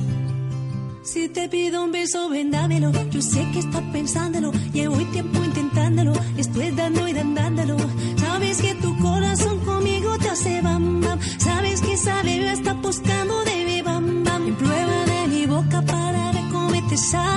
Si 1.03 1.29
te 1.29 1.49
pido 1.49 1.85
un 1.85 1.93
beso, 1.93 2.29
ven 2.29 2.51
dámelo. 2.51 2.91
Yo 3.11 3.21
sé 3.21 3.49
que 3.53 3.61
estás 3.61 3.83
pensándolo. 3.93 4.53
Llevo 4.73 4.97
tiempo 5.13 5.43
intentándolo. 5.45 6.13
Estoy 6.37 6.71
dando 6.71 7.07
y 7.09 7.13
dándolo. 7.13 7.77
Sabes 8.17 8.61
que 8.63 8.75
tu 8.77 8.97
corazón 8.99 9.59
conmigo 9.61 10.19
te 10.19 10.29
hace 10.29 10.61
bam 10.63 11.01
bam. 11.01 11.19
Sabes 11.39 11.81
que 11.81 11.93
esa 11.93 12.23
bebé 12.23 12.53
está 12.53 12.75
buscando 12.75 13.45
de 13.45 13.65
mi 13.65 13.83
bam 13.83 14.25
bam. 14.25 14.49
En 14.49 14.55
prueba 14.57 15.05
de 15.05 15.29
mi 15.29 15.47
boca 15.47 15.83
para 15.83 16.33
ver 16.33 16.45
cómo 16.53 16.89
te 16.89 16.97
sabe. 16.97 17.34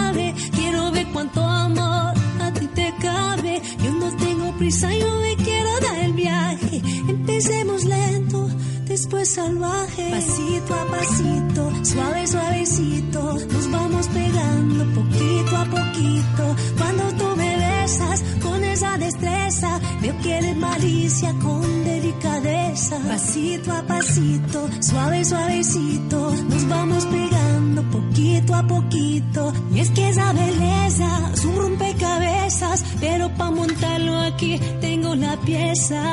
Suave, 11.87 12.27
suavecito, 12.27 13.21
nos 13.51 13.71
vamos 13.71 14.07
pegando 14.07 14.85
poquito 14.93 15.57
a 15.57 15.65
poquito. 15.65 16.55
Cuando 16.77 17.03
tú 17.17 17.35
me 17.37 17.57
besas 17.57 18.23
con 18.41 18.63
esa 18.63 18.97
destreza, 18.97 19.79
veo 20.01 20.17
que 20.21 20.37
eres 20.37 20.57
malicia 20.57 21.33
con 21.41 21.83
delicadeza. 21.85 22.99
Pasito 23.07 23.71
a 23.71 23.81
pasito, 23.83 24.69
suave, 24.81 25.23
suavecito, 25.23 26.31
nos 26.49 26.67
vamos 26.67 27.05
pegando 27.05 27.83
poquito 27.83 28.53
a 28.55 28.63
poquito. 28.63 29.53
Y 29.73 29.79
es 29.79 29.89
que 29.91 30.09
esa 30.09 30.33
belleza 30.33 31.31
es 31.33 31.45
un 31.45 31.55
rompecabezas, 31.55 32.83
pero 32.99 33.29
para 33.35 33.51
montarlo 33.51 34.19
aquí 34.19 34.59
tengo 34.81 35.15
la 35.15 35.37
pieza. 35.37 36.03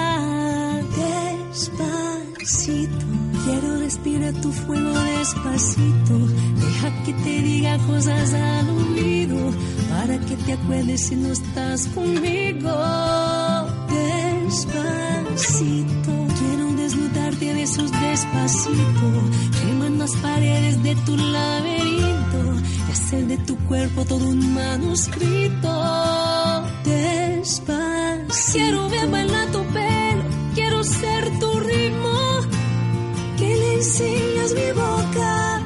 Despacito, 1.53 3.24
quiero 3.45 3.77
respirar 3.79 4.33
tu 4.35 4.51
fuego 4.53 4.99
despacito. 5.19 6.19
Deja 6.57 7.05
que 7.05 7.13
te 7.13 7.43
diga 7.43 7.79
cosas 7.87 8.35
al 8.35 8.71
oído 8.71 9.53
para 9.91 10.19
que 10.19 10.37
te 10.37 10.53
acuerdes 10.55 11.07
si 11.07 11.17
no 11.17 11.29
estás 11.33 11.87
conmigo. 11.89 12.71
Despacito, 14.47 16.13
quiero 16.39 16.73
desnudarte 16.77 17.51
a 17.51 17.55
besos 17.55 17.91
despacito. 17.93 19.09
Queman 19.61 19.99
las 19.99 20.15
paredes 20.17 20.83
de 20.83 20.95
tu 21.07 21.17
laberinto 21.17 22.41
y 22.89 22.93
hacer 22.93 23.27
de 23.27 23.39
tu 23.39 23.57
cuerpo 23.69 24.05
todo 24.05 24.27
un 24.27 24.55
manuscrito. 24.55 25.71
Despacito, 26.85 28.53
quiero 28.53 28.89
ver 28.89 29.09
bailar 29.11 29.51
tu 29.53 29.63
pelo, 29.75 30.25
quiero 30.55 30.85
ser 30.85 31.39
tu. 31.39 31.54
Enseñas 33.85 34.55
mi 34.55 34.73
boca, 34.73 35.63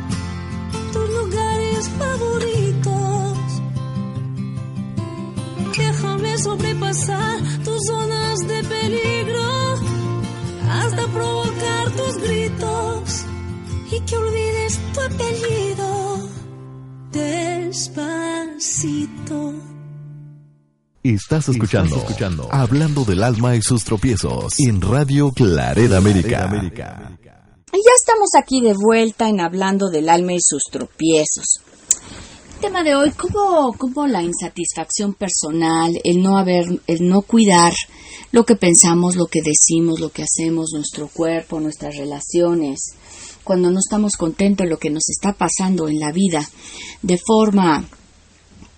tus 0.93 1.09
lugares 1.09 1.89
favoritos. 1.91 3.39
Déjame 5.77 6.37
sobrepasar 6.39 7.39
tus 7.65 7.81
zonas 7.87 8.41
de 8.41 8.65
peligro 8.65 9.77
hasta 10.69 11.07
provocar 11.07 11.93
tus 11.93 12.17
gritos 12.17 13.25
y 13.93 14.01
que 14.01 14.17
olvides 14.17 14.81
tu 14.93 15.01
apellido. 15.01 16.29
Despacito. 17.13 18.75
Estás 21.05 21.49
escuchando, 21.51 21.99
escuchando 21.99 22.49
Hablando 22.51 23.05
del 23.05 23.23
alma 23.23 23.55
y 23.55 23.63
sus 23.63 23.85
tropiezos 23.85 24.59
en 24.59 24.81
Radio 24.83 25.31
Claret 25.31 25.93
América. 25.93 26.51
Y 27.71 27.77
ya 27.77 27.93
estamos 27.97 28.31
aquí 28.35 28.63
de 28.63 28.73
vuelta 28.73 29.29
en 29.29 29.41
Hablando 29.41 29.91
del 29.91 30.09
alma 30.09 30.33
y 30.33 30.41
sus 30.41 30.63
tropiezos. 30.71 31.61
tema 32.63 32.83
de 32.83 32.95
hoy, 32.95 33.11
¿cómo, 33.11 33.75
¿cómo, 33.77 34.07
la 34.07 34.23
insatisfacción 34.23 35.13
personal, 35.13 36.01
el 36.03 36.23
no 36.23 36.39
haber, 36.39 36.65
el 36.87 37.07
no 37.07 37.21
cuidar 37.21 37.75
lo 38.33 38.47
que 38.47 38.57
pensamos, 38.57 39.17
lo 39.17 39.27
que 39.27 39.43
decimos, 39.43 40.01
lo 40.01 40.09
que 40.09 40.23
hacemos, 40.23 40.71
nuestro 40.73 41.09
cuerpo, 41.09 41.61
nuestras 41.61 41.97
relaciones, 41.99 42.95
cuando 43.45 43.71
no 43.71 43.81
estamos 43.81 44.17
contentos 44.17 44.65
de 44.65 44.71
lo 44.71 44.79
que 44.79 44.91
nos 44.91 45.11
está 45.11 45.35
pasando 45.35 45.89
en 45.89 46.01
la 46.01 46.11
vida 46.11 46.49
de 47.03 47.19
forma 47.19 47.87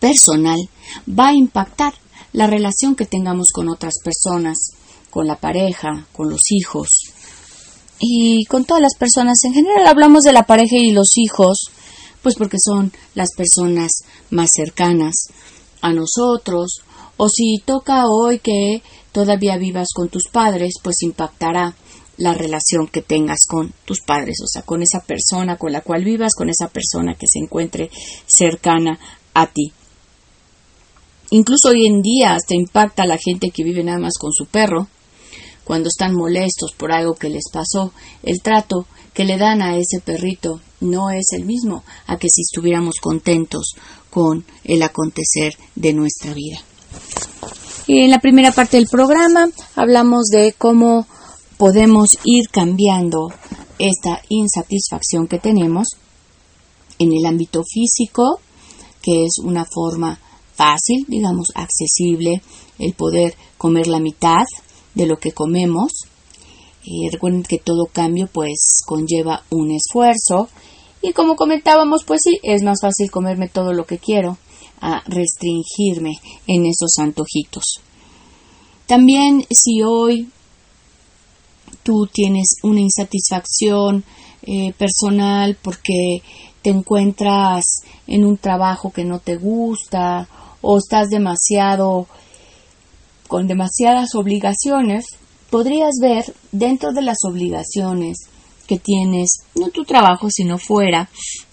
personal, 0.00 0.58
va 1.08 1.28
a 1.28 1.34
impactar 1.34 1.94
la 2.32 2.48
relación 2.48 2.96
que 2.96 3.06
tengamos 3.06 3.50
con 3.52 3.68
otras 3.68 3.94
personas, 4.02 4.72
con 5.10 5.28
la 5.28 5.36
pareja, 5.36 6.08
con 6.12 6.28
los 6.28 6.50
hijos 6.50 6.99
y 8.00 8.44
con 8.46 8.64
todas 8.64 8.82
las 8.82 8.96
personas 8.96 9.38
en 9.44 9.52
general. 9.52 9.86
Hablamos 9.86 10.24
de 10.24 10.32
la 10.32 10.44
pareja 10.44 10.76
y 10.76 10.92
los 10.92 11.16
hijos, 11.16 11.70
pues 12.22 12.34
porque 12.34 12.56
son 12.58 12.92
las 13.14 13.28
personas 13.36 13.92
más 14.30 14.48
cercanas 14.54 15.26
a 15.82 15.92
nosotros, 15.92 16.80
o 17.16 17.28
si 17.28 17.58
toca 17.64 18.06
hoy 18.06 18.38
que 18.38 18.82
todavía 19.12 19.58
vivas 19.58 19.88
con 19.94 20.08
tus 20.08 20.28
padres, 20.32 20.74
pues 20.82 21.02
impactará 21.02 21.74
la 22.16 22.34
relación 22.34 22.86
que 22.86 23.02
tengas 23.02 23.40
con 23.46 23.72
tus 23.84 24.00
padres, 24.00 24.36
o 24.42 24.46
sea, 24.46 24.62
con 24.62 24.82
esa 24.82 25.00
persona 25.00 25.56
con 25.56 25.72
la 25.72 25.80
cual 25.80 26.04
vivas, 26.04 26.34
con 26.34 26.50
esa 26.50 26.68
persona 26.68 27.14
que 27.14 27.26
se 27.26 27.38
encuentre 27.38 27.90
cercana 28.26 28.98
a 29.34 29.46
ti. 29.46 29.72
Incluso 31.30 31.68
hoy 31.68 31.86
en 31.86 32.02
día 32.02 32.34
hasta 32.34 32.54
impacta 32.54 33.06
la 33.06 33.16
gente 33.16 33.50
que 33.50 33.64
vive 33.64 33.84
nada 33.84 33.98
más 33.98 34.14
con 34.18 34.32
su 34.32 34.46
perro, 34.46 34.88
cuando 35.70 35.88
están 35.88 36.16
molestos 36.16 36.72
por 36.76 36.90
algo 36.90 37.14
que 37.14 37.28
les 37.28 37.44
pasó, 37.52 37.92
el 38.24 38.42
trato 38.42 38.86
que 39.14 39.24
le 39.24 39.38
dan 39.38 39.62
a 39.62 39.76
ese 39.76 40.00
perrito 40.04 40.60
no 40.80 41.10
es 41.10 41.26
el 41.30 41.44
mismo 41.44 41.84
a 42.08 42.16
que 42.16 42.26
si 42.28 42.40
estuviéramos 42.40 42.96
contentos 43.00 43.74
con 44.10 44.44
el 44.64 44.82
acontecer 44.82 45.56
de 45.76 45.92
nuestra 45.92 46.34
vida. 46.34 46.58
En 47.86 48.10
la 48.10 48.18
primera 48.18 48.50
parte 48.50 48.78
del 48.78 48.88
programa 48.88 49.46
hablamos 49.76 50.26
de 50.32 50.56
cómo 50.58 51.06
podemos 51.56 52.18
ir 52.24 52.48
cambiando 52.50 53.28
esta 53.78 54.22
insatisfacción 54.28 55.28
que 55.28 55.38
tenemos 55.38 55.90
en 56.98 57.12
el 57.12 57.24
ámbito 57.26 57.62
físico, 57.62 58.40
que 59.02 59.22
es 59.22 59.38
una 59.40 59.64
forma 59.64 60.18
fácil, 60.56 61.06
digamos, 61.06 61.52
accesible, 61.54 62.42
el 62.80 62.92
poder 62.94 63.36
comer 63.56 63.86
la 63.86 64.00
mitad 64.00 64.42
de 65.00 65.06
lo 65.06 65.18
que 65.18 65.32
comemos. 65.32 65.92
Y 66.82 67.08
recuerden 67.10 67.42
que 67.42 67.58
todo 67.58 67.86
cambio 67.86 68.28
pues 68.32 68.82
conlleva 68.86 69.44
un 69.50 69.70
esfuerzo 69.70 70.48
y 71.02 71.12
como 71.12 71.36
comentábamos 71.36 72.04
pues 72.04 72.20
sí, 72.22 72.38
es 72.42 72.62
más 72.62 72.80
fácil 72.80 73.10
comerme 73.10 73.48
todo 73.48 73.72
lo 73.72 73.84
que 73.84 73.98
quiero 73.98 74.38
a 74.80 75.02
restringirme 75.06 76.12
en 76.46 76.66
esos 76.66 76.98
antojitos. 76.98 77.80
También 78.86 79.44
si 79.50 79.82
hoy 79.82 80.30
tú 81.82 82.08
tienes 82.12 82.56
una 82.62 82.80
insatisfacción 82.80 84.04
eh, 84.42 84.72
personal 84.72 85.56
porque 85.60 86.22
te 86.62 86.70
encuentras 86.70 87.82
en 88.06 88.24
un 88.24 88.36
trabajo 88.36 88.90
que 88.90 89.04
no 89.04 89.18
te 89.18 89.36
gusta 89.36 90.28
o 90.62 90.78
estás 90.78 91.08
demasiado 91.08 92.06
con 93.30 93.46
demasiadas 93.46 94.16
obligaciones, 94.16 95.06
podrías 95.50 95.94
ver 96.02 96.34
dentro 96.50 96.92
de 96.92 97.00
las 97.00 97.18
obligaciones 97.22 98.18
que 98.66 98.80
tienes, 98.80 99.44
no 99.54 99.68
tu 99.68 99.84
trabajo, 99.84 100.28
sino 100.30 100.58
fuera, 100.58 101.08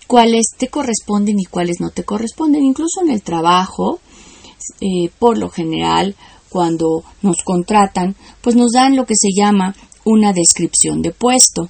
cuáles 0.07 0.47
te 0.57 0.69
corresponden 0.69 1.39
y 1.39 1.45
cuáles 1.45 1.79
no 1.79 1.91
te 1.91 2.03
corresponden. 2.03 2.63
Incluso 2.63 3.01
en 3.03 3.11
el 3.11 3.21
trabajo, 3.21 3.99
eh, 4.81 5.11
por 5.19 5.37
lo 5.37 5.49
general, 5.49 6.15
cuando 6.49 7.03
nos 7.21 7.43
contratan, 7.43 8.15
pues 8.41 8.55
nos 8.55 8.71
dan 8.71 8.95
lo 8.95 9.05
que 9.05 9.15
se 9.15 9.29
llama 9.31 9.75
una 10.03 10.33
descripción 10.33 11.03
de 11.03 11.11
puesto. 11.11 11.69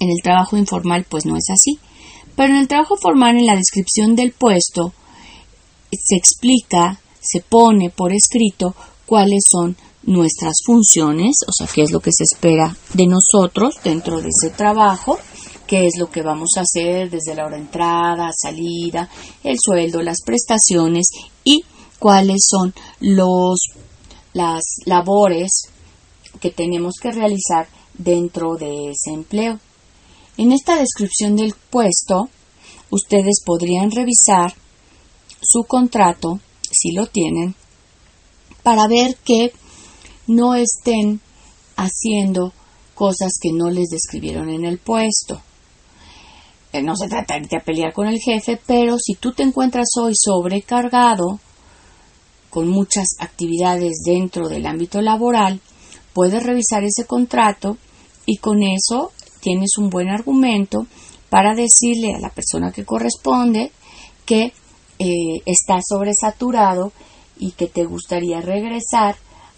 En 0.00 0.10
el 0.10 0.20
trabajo 0.22 0.58
informal, 0.58 1.06
pues 1.08 1.24
no 1.24 1.34
es 1.38 1.48
así. 1.50 1.78
Pero 2.36 2.52
en 2.52 2.60
el 2.60 2.68
trabajo 2.68 2.96
formal, 3.00 3.38
en 3.38 3.46
la 3.46 3.56
descripción 3.56 4.16
del 4.16 4.32
puesto, 4.32 4.92
se 5.90 6.16
explica, 6.16 7.00
se 7.26 7.40
pone 7.40 7.90
por 7.90 8.12
escrito 8.12 8.74
cuáles 9.04 9.42
son 9.50 9.76
nuestras 10.02 10.54
funciones, 10.64 11.36
o 11.46 11.52
sea, 11.52 11.66
qué 11.72 11.82
es 11.82 11.90
lo 11.90 12.00
que 12.00 12.12
se 12.12 12.24
espera 12.24 12.76
de 12.94 13.06
nosotros 13.06 13.74
dentro 13.82 14.20
de 14.20 14.28
ese 14.28 14.50
trabajo, 14.50 15.18
qué 15.66 15.86
es 15.86 15.98
lo 15.98 16.10
que 16.10 16.22
vamos 16.22 16.50
a 16.56 16.60
hacer 16.60 17.10
desde 17.10 17.34
la 17.34 17.46
hora 17.46 17.56
de 17.56 17.62
entrada, 17.62 18.30
salida, 18.32 19.08
el 19.42 19.56
sueldo, 19.60 20.02
las 20.02 20.18
prestaciones 20.24 21.06
y 21.44 21.64
cuáles 21.98 22.42
son 22.48 22.72
los 23.00 23.58
las 24.32 24.62
labores 24.84 25.62
que 26.40 26.50
tenemos 26.50 26.94
que 27.00 27.10
realizar 27.10 27.66
dentro 27.94 28.56
de 28.56 28.90
ese 28.90 29.14
empleo. 29.14 29.58
En 30.36 30.52
esta 30.52 30.76
descripción 30.76 31.36
del 31.36 31.54
puesto, 31.70 32.28
ustedes 32.90 33.40
podrían 33.44 33.90
revisar 33.90 34.54
su 35.40 35.64
contrato, 35.64 36.40
si 36.78 36.92
lo 36.92 37.06
tienen, 37.06 37.54
para 38.62 38.86
ver 38.86 39.16
que 39.24 39.52
no 40.26 40.54
estén 40.54 41.20
haciendo 41.76 42.52
cosas 42.94 43.32
que 43.40 43.52
no 43.52 43.70
les 43.70 43.88
describieron 43.88 44.48
en 44.48 44.64
el 44.64 44.78
puesto. 44.78 45.40
Eh, 46.72 46.82
no 46.82 46.96
se 46.96 47.08
trata 47.08 47.38
de 47.38 47.60
pelear 47.60 47.92
con 47.92 48.08
el 48.08 48.18
jefe, 48.18 48.60
pero 48.66 48.98
si 48.98 49.14
tú 49.14 49.32
te 49.32 49.42
encuentras 49.42 49.88
hoy 50.00 50.12
sobrecargado 50.14 51.38
con 52.50 52.68
muchas 52.68 53.06
actividades 53.18 54.02
dentro 54.04 54.48
del 54.48 54.66
ámbito 54.66 55.00
laboral, 55.00 55.60
puedes 56.12 56.42
revisar 56.42 56.84
ese 56.84 57.04
contrato 57.06 57.76
y 58.24 58.38
con 58.38 58.62
eso 58.62 59.12
tienes 59.40 59.78
un 59.78 59.90
buen 59.90 60.08
argumento 60.08 60.86
para 61.28 61.54
decirle 61.54 62.14
a 62.14 62.18
la 62.18 62.30
persona 62.30 62.72
que 62.72 62.84
corresponde 62.84 63.70
que 64.24 64.52
eh, 64.98 65.42
está 65.46 65.78
sobresaturado 65.86 66.92
y 67.38 67.52
que 67.52 67.66
te 67.66 67.84
gustaría 67.84 68.40
regresar 68.40 69.16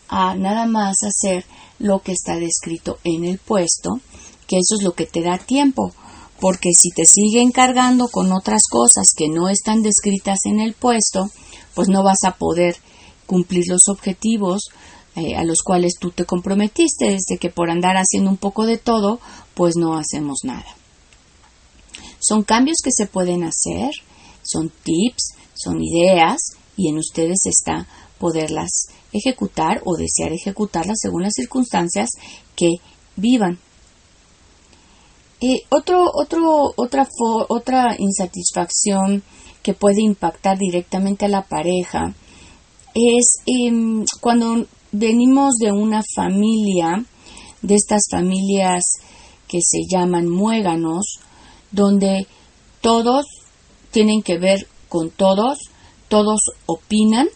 a 0.09 0.35
nada 0.35 0.67
más 0.67 0.97
hacer 1.03 1.45
lo 1.79 2.01
que 2.01 2.13
está 2.13 2.37
descrito 2.37 2.99
en 3.05 3.25
el 3.25 3.39
puesto, 3.39 4.01
que 4.47 4.57
eso 4.57 4.77
es 4.77 4.83
lo 4.83 4.93
que 4.93 5.07
te 5.07 5.23
da 5.23 5.39
tiempo, 5.39 5.93
porque 6.41 6.71
si 6.73 6.91
te 6.91 7.05
sigue 7.05 7.43
encargando 7.43 8.09
con 8.09 8.33
otras 8.33 8.63
cosas 8.71 9.07
que 9.17 9.29
no 9.29 9.49
están 9.49 9.83
descritas 9.83 10.39
en 10.45 10.61
el 10.61 10.75
puesto, 10.75 11.31
pues 11.75 11.89
no 11.89 12.03
vas 12.03 12.25
a 12.25 12.33
poder 12.33 12.77
cumplir 13.27 13.69
los 13.69 13.89
objetivos 13.89 14.71
eh, 15.17 15.37
a 15.37 15.45
los 15.45 15.63
cuales 15.63 15.95
tú 15.99 16.11
te 16.11 16.25
comprometiste, 16.25 17.07
desde 17.11 17.39
que 17.39 17.51
por 17.51 17.71
andar 17.71 17.97
haciendo 17.97 18.31
un 18.31 18.37
poco 18.37 18.67
de 18.67 18.79
todo, 18.79 19.21
pues 19.55 19.75
no 19.77 19.97
hacemos 19.97 20.39
nada. 20.45 20.77
Son 22.21 22.43
cambios 22.43 22.79
que 22.83 22.91
se 22.93 23.07
pueden 23.07 23.45
hacer, 23.45 23.91
son 24.49 24.71
tips, 24.83 25.35
son 25.55 25.83
ideas 25.83 26.39
y 26.77 26.89
en 26.89 26.99
ustedes 26.99 27.41
está 27.45 27.87
poderlas 28.19 28.89
ejecutar 29.13 29.83
o 29.85 29.97
desear 29.97 30.33
ejecutarlas 30.33 30.99
según 31.01 31.23
las 31.23 31.35
circunstancias 31.35 32.11
que 32.57 32.77
vivan. 33.17 33.59
Eh, 35.41 35.63
otro, 35.71 36.05
otro, 36.13 36.73
otra, 36.77 37.07
otra 37.49 37.97
insatisfacción 37.99 39.23
que 39.63 39.75
puede 39.75 40.03
impactar 40.03 40.59
directamente 40.59 41.27
a 41.27 41.29
la 41.29 41.43
pareja 41.43 42.15
es 42.95 43.37
em, 43.47 44.05
cuando 44.21 44.67
venimos 44.91 45.55
de 45.57 45.71
una 45.73 46.03
familia, 46.15 47.05
de 47.63 47.75
estas 47.75 48.03
familias 48.11 48.83
que 49.47 49.61
se 49.63 49.81
llaman 49.89 50.29
muéganos, 50.29 51.21
donde 51.71 52.27
todos 52.81 53.27
tienen 53.91 54.23
que 54.23 54.39
ver 54.39 54.67
con 54.89 55.11
todos, 55.11 55.59
todos 56.09 56.41
opinan, 56.67 57.29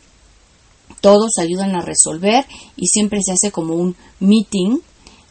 todos 1.01 1.33
ayudan 1.38 1.75
a 1.75 1.83
resolver 1.83 2.47
y 2.77 2.87
siempre 2.87 3.21
se 3.23 3.33
hace 3.33 3.51
como 3.51 3.75
un 3.75 3.97
meeting 4.21 4.79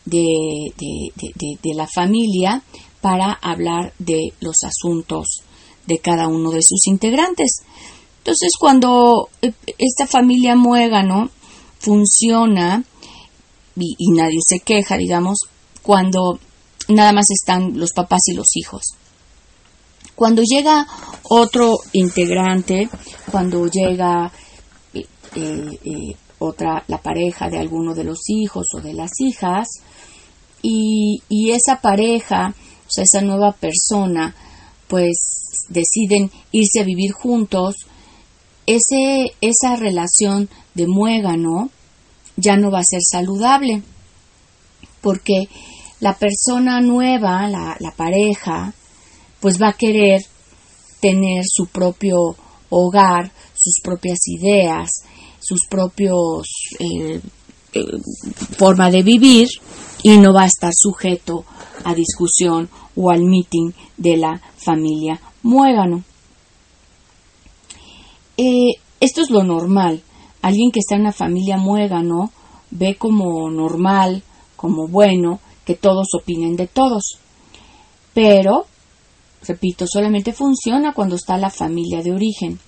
de, 0.05 0.73
de, 0.77 1.73
la 1.75 1.88
familia 1.88 2.63
para 3.01 3.31
hablar 3.34 3.93
de 3.99 4.34
los 4.39 4.57
asuntos 4.63 5.43
de 5.88 5.99
cada 5.99 6.27
uno 6.27 6.51
de 6.51 6.62
sus 6.62 6.88
integrantes. 6.88 7.62
Entonces, 8.19 8.51
cuando 8.60 9.29
eh, 9.41 9.53
esta 9.77 10.05
familia 10.07 10.55
muégano 10.55 11.29
funciona 11.79 12.84
y, 13.75 13.95
y, 13.97 14.12
nadie 14.12 14.39
se 14.45 14.60
queja, 14.60 14.97
digamos, 14.97 15.39
cuando 15.81 16.39
nada 16.88 17.13
más 17.13 17.25
están 17.31 17.79
los 17.79 17.91
papás 17.93 18.21
y 18.27 18.34
los 18.34 18.55
hijos. 18.55 18.95
Cuando 20.21 20.43
llega 20.43 20.86
otro 21.23 21.79
integrante, 21.93 22.88
cuando 23.31 23.65
llega 23.65 24.31
eh, 24.93 25.07
eh, 25.34 26.15
otra, 26.38 26.84
la 26.88 26.99
pareja 26.99 27.49
de 27.49 27.57
alguno 27.57 27.95
de 27.95 28.03
los 28.03 28.19
hijos 28.27 28.67
o 28.75 28.81
de 28.81 28.93
las 28.93 29.10
hijas, 29.19 29.67
y, 30.62 31.23
y 31.27 31.49
esa 31.49 31.81
pareja, 31.81 32.53
o 32.88 32.88
sea, 32.88 33.03
esa 33.03 33.21
nueva 33.23 33.51
persona, 33.53 34.36
pues 34.88 35.65
deciden 35.69 36.29
irse 36.51 36.81
a 36.81 36.86
vivir 36.86 37.13
juntos, 37.13 37.77
ese, 38.67 39.34
esa 39.41 39.75
relación 39.75 40.49
de 40.75 40.86
muégano 40.86 41.71
ya 42.38 42.57
no 42.57 42.69
va 42.69 42.81
a 42.81 42.84
ser 42.84 43.01
saludable, 43.01 43.81
porque 45.01 45.49
la 45.99 46.13
persona 46.13 46.79
nueva, 46.79 47.47
la, 47.47 47.75
la 47.79 47.91
pareja, 47.95 48.75
pues 49.41 49.62
va 49.62 49.69
a 49.69 49.73
querer 49.73 50.21
tener 51.01 51.43
su 51.45 51.65
propio 51.65 52.15
hogar, 52.69 53.32
sus 53.54 53.82
propias 53.84 54.19
ideas, 54.27 54.89
sus 55.39 55.62
propios 55.69 56.47
eh, 56.80 57.19
eh, 57.73 57.86
forma 58.58 58.89
de 58.89 59.04
vivir 59.04 59.49
y 60.04 60.17
no 60.17 60.34
va 60.34 60.43
a 60.43 60.47
estar 60.47 60.71
sujeto 60.73 61.43
a 61.84 61.93
discusión 61.93 62.69
o 62.95 63.10
al 63.10 63.23
meeting 63.23 63.71
de 63.97 64.17
la 64.17 64.41
familia 64.56 65.19
muégano. 65.43 66.04
Eh, 68.38 68.73
esto 68.99 69.21
es 69.21 69.30
lo 69.30 69.43
normal. 69.43 70.01
Alguien 70.41 70.71
que 70.71 70.80
está 70.80 70.95
en 70.95 71.01
una 71.01 71.12
familia 71.12 71.58
muégano 71.58 72.32
ve 72.71 72.95
como 72.95 73.49
normal, 73.49 74.23
como 74.56 74.88
bueno, 74.88 75.39
que 75.65 75.75
todos 75.75 76.08
opinen 76.13 76.56
de 76.56 76.67
todos. 76.67 77.19
Pero, 78.13 78.65
repito, 79.47 79.86
solamente 79.88 80.34
funciona 80.34 80.93
cuando 80.93 81.15
está 81.15 81.38
la 81.38 81.49
familia 81.49 82.01
de 82.01 82.12
origen. 82.12 82.60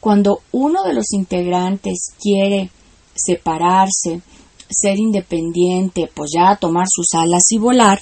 Cuando 0.00 0.40
uno 0.52 0.82
de 0.82 0.94
los 0.94 1.12
integrantes 1.12 2.10
quiere 2.20 2.70
separarse, 3.14 4.20
ser 4.68 4.98
independiente, 4.98 6.10
pues 6.12 6.30
ya 6.34 6.56
tomar 6.56 6.86
sus 6.88 7.08
alas 7.14 7.42
y 7.50 7.58
volar, 7.58 8.00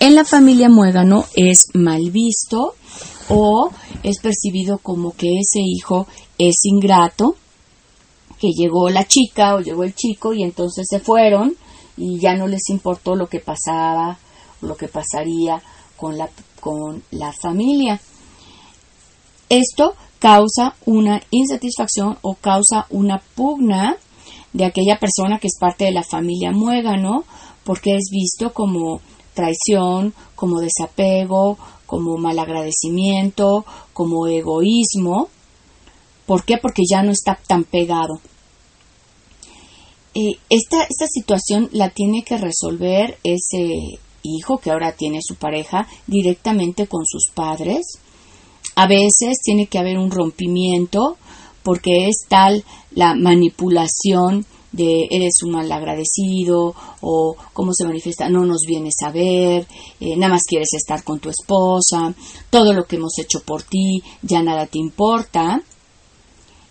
en 0.00 0.14
la 0.14 0.24
familia 0.24 0.68
muégano 0.68 1.24
es 1.34 1.68
mal 1.74 2.10
visto 2.10 2.74
o 3.28 3.70
es 4.02 4.20
percibido 4.20 4.78
como 4.78 5.12
que 5.12 5.38
ese 5.38 5.60
hijo 5.60 6.06
es 6.38 6.64
ingrato, 6.64 7.36
que 8.38 8.50
llegó 8.50 8.88
la 8.90 9.04
chica 9.04 9.56
o 9.56 9.60
llegó 9.60 9.84
el 9.84 9.94
chico 9.94 10.32
y 10.32 10.42
entonces 10.42 10.86
se 10.88 11.00
fueron 11.00 11.56
y 11.96 12.20
ya 12.20 12.34
no 12.36 12.46
les 12.46 12.68
importó 12.68 13.16
lo 13.16 13.26
que 13.28 13.40
pasaba, 13.40 14.18
lo 14.60 14.76
que 14.76 14.86
pasaría 14.86 15.60
con 15.96 16.16
la, 16.16 16.30
con 16.68 17.02
la 17.12 17.32
familia. 17.32 17.98
Esto 19.48 19.94
causa 20.18 20.74
una 20.84 21.22
insatisfacción 21.30 22.18
o 22.20 22.34
causa 22.34 22.86
una 22.90 23.22
pugna 23.34 23.96
de 24.52 24.66
aquella 24.66 24.98
persona 24.98 25.38
que 25.38 25.46
es 25.46 25.56
parte 25.58 25.86
de 25.86 25.92
la 25.92 26.02
familia 26.02 26.52
muégano, 26.52 27.24
porque 27.64 27.96
es 27.96 28.10
visto 28.10 28.52
como 28.52 29.00
traición, 29.32 30.12
como 30.34 30.60
desapego, 30.60 31.56
como 31.86 32.18
malagradecimiento, 32.18 33.64
como 33.94 34.26
egoísmo. 34.26 35.28
¿Por 36.26 36.44
qué? 36.44 36.58
Porque 36.58 36.82
ya 36.86 37.02
no 37.02 37.12
está 37.12 37.38
tan 37.46 37.64
pegado. 37.64 38.20
Eh, 40.14 40.36
esta, 40.50 40.82
esta 40.82 41.06
situación 41.06 41.70
la 41.72 41.88
tiene 41.88 42.24
que 42.24 42.36
resolver 42.36 43.16
ese 43.24 44.00
hijo 44.22 44.58
que 44.58 44.70
ahora 44.70 44.92
tiene 44.92 45.20
su 45.22 45.36
pareja 45.36 45.86
directamente 46.06 46.86
con 46.86 47.04
sus 47.06 47.30
padres 47.34 47.98
a 48.78 48.86
veces 48.86 49.40
tiene 49.42 49.66
que 49.66 49.78
haber 49.78 49.98
un 49.98 50.08
rompimiento 50.08 51.16
porque 51.64 52.06
es 52.06 52.26
tal 52.28 52.64
la 52.92 53.16
manipulación 53.16 54.46
de 54.70 55.08
eres 55.10 55.42
un 55.44 55.50
mal 55.50 55.72
agradecido 55.72 56.74
o 57.00 57.36
cómo 57.52 57.72
se 57.74 57.84
manifiesta 57.84 58.28
no 58.28 58.44
nos 58.44 58.62
vienes 58.68 58.94
a 59.04 59.10
ver, 59.10 59.66
eh, 59.98 60.16
nada 60.16 60.34
más 60.34 60.42
quieres 60.46 60.72
estar 60.74 61.02
con 61.02 61.18
tu 61.18 61.28
esposa, 61.28 62.14
todo 62.50 62.72
lo 62.72 62.84
que 62.84 62.96
hemos 62.96 63.18
hecho 63.18 63.42
por 63.42 63.64
ti 63.64 64.00
ya 64.22 64.44
nada 64.44 64.66
te 64.66 64.78
importa. 64.78 65.60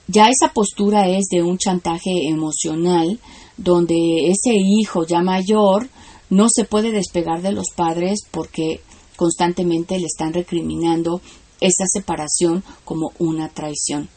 Ya 0.07 0.29
esa 0.29 0.53
postura 0.53 1.09
es 1.09 1.25
de 1.29 1.43
un 1.43 1.57
chantaje 1.57 2.29
emocional 2.29 3.19
donde 3.57 4.29
ese 4.29 4.53
hijo 4.53 5.05
ya 5.05 5.21
mayor 5.21 5.89
no 6.29 6.47
se 6.49 6.65
puede 6.65 6.91
despegar 6.91 7.41
de 7.41 7.51
los 7.51 7.67
padres 7.75 8.19
porque 8.31 8.81
constantemente 9.15 9.97
le 9.99 10.05
están 10.05 10.33
recriminando 10.33 11.21
esa 11.59 11.85
separación 11.87 12.63
como 12.85 13.11
una 13.19 13.49
traición. 13.49 14.09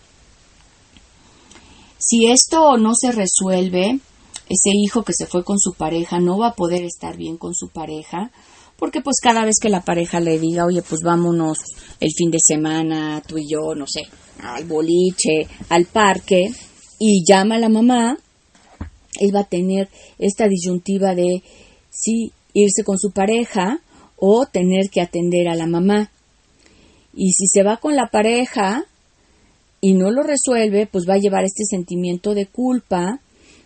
Si 1.98 2.26
esto 2.26 2.76
no 2.76 2.92
se 2.94 3.12
resuelve, 3.12 4.00
ese 4.48 4.70
hijo 4.74 5.04
que 5.04 5.12
se 5.12 5.26
fue 5.26 5.44
con 5.44 5.58
su 5.58 5.74
pareja 5.74 6.18
no 6.18 6.38
va 6.38 6.48
a 6.48 6.54
poder 6.54 6.82
estar 6.84 7.16
bien 7.16 7.36
con 7.36 7.54
su 7.54 7.68
pareja, 7.68 8.30
porque 8.78 9.00
pues 9.02 9.16
cada 9.22 9.44
vez 9.44 9.56
que 9.60 9.68
la 9.68 9.82
pareja 9.82 10.20
le 10.20 10.38
diga, 10.38 10.64
oye, 10.64 10.82
pues 10.82 11.02
vámonos 11.02 11.58
el 12.00 12.10
fin 12.16 12.30
de 12.30 12.38
semana, 12.42 13.22
tú 13.26 13.36
y 13.38 13.46
yo, 13.46 13.74
no 13.74 13.86
sé, 13.86 14.02
al 14.42 14.64
boliche, 14.64 15.46
al 15.68 15.84
parque, 15.84 16.50
y 16.98 17.24
llama 17.26 17.56
a 17.56 17.58
la 17.58 17.68
mamá, 17.68 18.18
él 19.18 19.34
va 19.34 19.40
a 19.40 19.48
tener 19.48 19.88
esta 20.18 20.48
disyuntiva 20.48 21.14
de 21.14 21.42
si 21.90 22.32
irse 22.54 22.84
con 22.84 22.98
su 22.98 23.10
pareja 23.10 23.80
o 24.16 24.46
tener 24.46 24.90
que 24.90 25.00
atender 25.00 25.48
a 25.48 25.54
la 25.54 25.66
mamá. 25.66 26.10
Y 27.14 27.32
si 27.32 27.46
se 27.46 27.62
va 27.62 27.78
con 27.78 27.96
la 27.96 28.08
pareja 28.08 28.84
y 29.80 29.94
no 29.94 30.10
lo 30.10 30.22
resuelve, 30.22 30.86
pues 30.86 31.08
va 31.08 31.14
a 31.14 31.18
llevar 31.18 31.44
este 31.44 31.64
sentimiento 31.64 32.34
de 32.34 32.46
culpa 32.46 33.20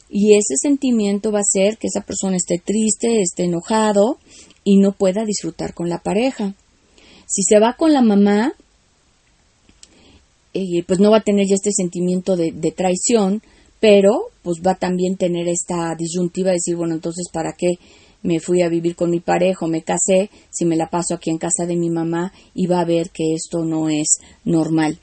y 0.08 0.34
ese 0.36 0.54
sentimiento 0.56 1.32
va 1.32 1.38
a 1.38 1.42
hacer 1.42 1.76
que 1.76 1.88
esa 1.88 2.02
persona 2.02 2.36
esté 2.36 2.58
triste, 2.64 3.20
esté 3.20 3.44
enojado 3.44 4.18
y 4.62 4.78
no 4.78 4.92
pueda 4.92 5.24
disfrutar 5.24 5.74
con 5.74 5.88
la 5.88 5.98
pareja. 5.98 6.54
Si 7.26 7.42
se 7.42 7.58
va 7.58 7.74
con 7.76 7.92
la 7.92 8.00
mamá, 8.00 8.52
eh, 10.52 10.84
pues 10.86 11.00
no 11.00 11.10
va 11.10 11.18
a 11.18 11.24
tener 11.24 11.46
ya 11.48 11.56
este 11.56 11.72
sentimiento 11.72 12.36
de, 12.36 12.52
de, 12.52 12.70
traición, 12.70 13.42
pero 13.80 14.30
pues 14.42 14.58
va 14.64 14.72
a 14.72 14.78
también 14.78 15.16
tener 15.16 15.48
esta 15.48 15.94
disyuntiva 15.98 16.50
de 16.50 16.56
decir, 16.56 16.76
bueno, 16.76 16.94
entonces, 16.94 17.26
¿para 17.32 17.54
qué 17.58 17.78
me 18.24 18.40
fui 18.40 18.62
a 18.62 18.68
vivir 18.68 18.96
con 18.96 19.10
mi 19.10 19.20
pareja, 19.20 19.66
me 19.66 19.82
casé, 19.82 20.30
si 20.50 20.64
me 20.64 20.76
la 20.76 20.88
paso 20.88 21.14
aquí 21.14 21.30
en 21.30 21.38
casa 21.38 21.66
de 21.66 21.76
mi 21.76 21.90
mamá, 21.90 22.32
iba 22.54 22.80
a 22.80 22.84
ver 22.84 23.10
que 23.10 23.34
esto 23.34 23.64
no 23.64 23.90
es 23.90 24.16
normal. 24.44 24.98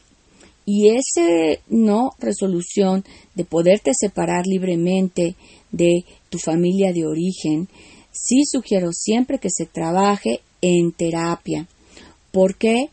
Y 0.66 0.90
esa 0.90 1.60
no 1.70 2.12
resolución 2.20 3.06
de 3.36 3.46
poderte 3.46 3.92
separar 3.94 4.48
libremente 4.48 5.36
de 5.72 6.04
tu 6.30 6.40
familia 6.40 6.94
de 6.94 7.06
origen, 7.06 7.68
sí 8.12 8.44
sugiero 8.44 8.92
siempre 8.92 9.38
que 9.38 9.50
se 9.52 9.68
trabaje 9.68 10.42
en 10.62 10.92
terapia. 10.92 11.68
¿Por 12.32 12.56
qué? 12.56 12.90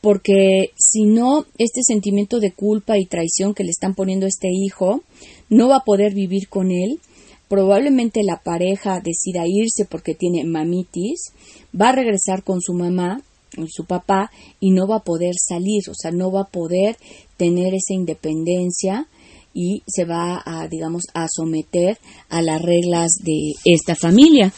Porque 0.00 0.70
si 0.78 1.04
no, 1.04 1.44
este 1.58 1.82
sentimiento 1.82 2.40
de 2.40 2.52
culpa 2.52 2.96
y 2.96 3.04
traición 3.04 3.52
que 3.52 3.64
le 3.64 3.70
están 3.70 3.94
poniendo 3.94 4.24
a 4.24 4.30
este 4.30 4.48
hijo, 4.50 5.02
no 5.50 5.68
va 5.68 5.76
a 5.76 5.84
poder 5.84 6.14
vivir 6.14 6.48
con 6.48 6.70
él 6.70 7.00
probablemente 7.48 8.20
la 8.22 8.40
pareja 8.42 9.00
decida 9.00 9.46
irse 9.46 9.84
porque 9.88 10.14
tiene 10.14 10.44
mamitis, 10.44 11.32
va 11.78 11.90
a 11.90 11.92
regresar 11.92 12.42
con 12.44 12.60
su 12.60 12.74
mamá 12.74 13.22
y 13.56 13.66
su 13.68 13.84
papá 13.84 14.30
y 14.60 14.70
no 14.70 14.86
va 14.86 14.96
a 14.96 15.04
poder 15.04 15.34
salir, 15.36 15.82
o 15.90 15.94
sea, 15.94 16.10
no 16.10 16.30
va 16.30 16.42
a 16.42 16.48
poder 16.48 16.96
tener 17.36 17.74
esa 17.74 17.94
independencia 17.94 19.08
y 19.54 19.82
se 19.86 20.04
va 20.04 20.42
a, 20.44 20.68
digamos, 20.68 21.04
a 21.14 21.26
someter 21.28 21.98
a 22.28 22.42
las 22.42 22.60
reglas 22.62 23.12
de 23.22 23.54
esta 23.64 23.94
familia. 23.94 24.52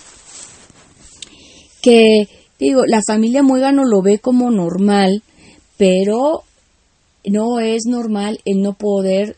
Que, 1.81 2.29
digo, 2.59 2.83
la 2.87 3.01
familia 3.07 3.43
Muégano 3.43 3.85
lo 3.85 4.03
ve 4.03 4.19
como 4.19 4.51
normal, 4.51 5.23
pero 5.79 6.43
no 7.25 7.61
es 7.61 7.85
normal 7.87 8.41
el 8.45 8.61
no 8.61 8.75
poder 8.75 9.37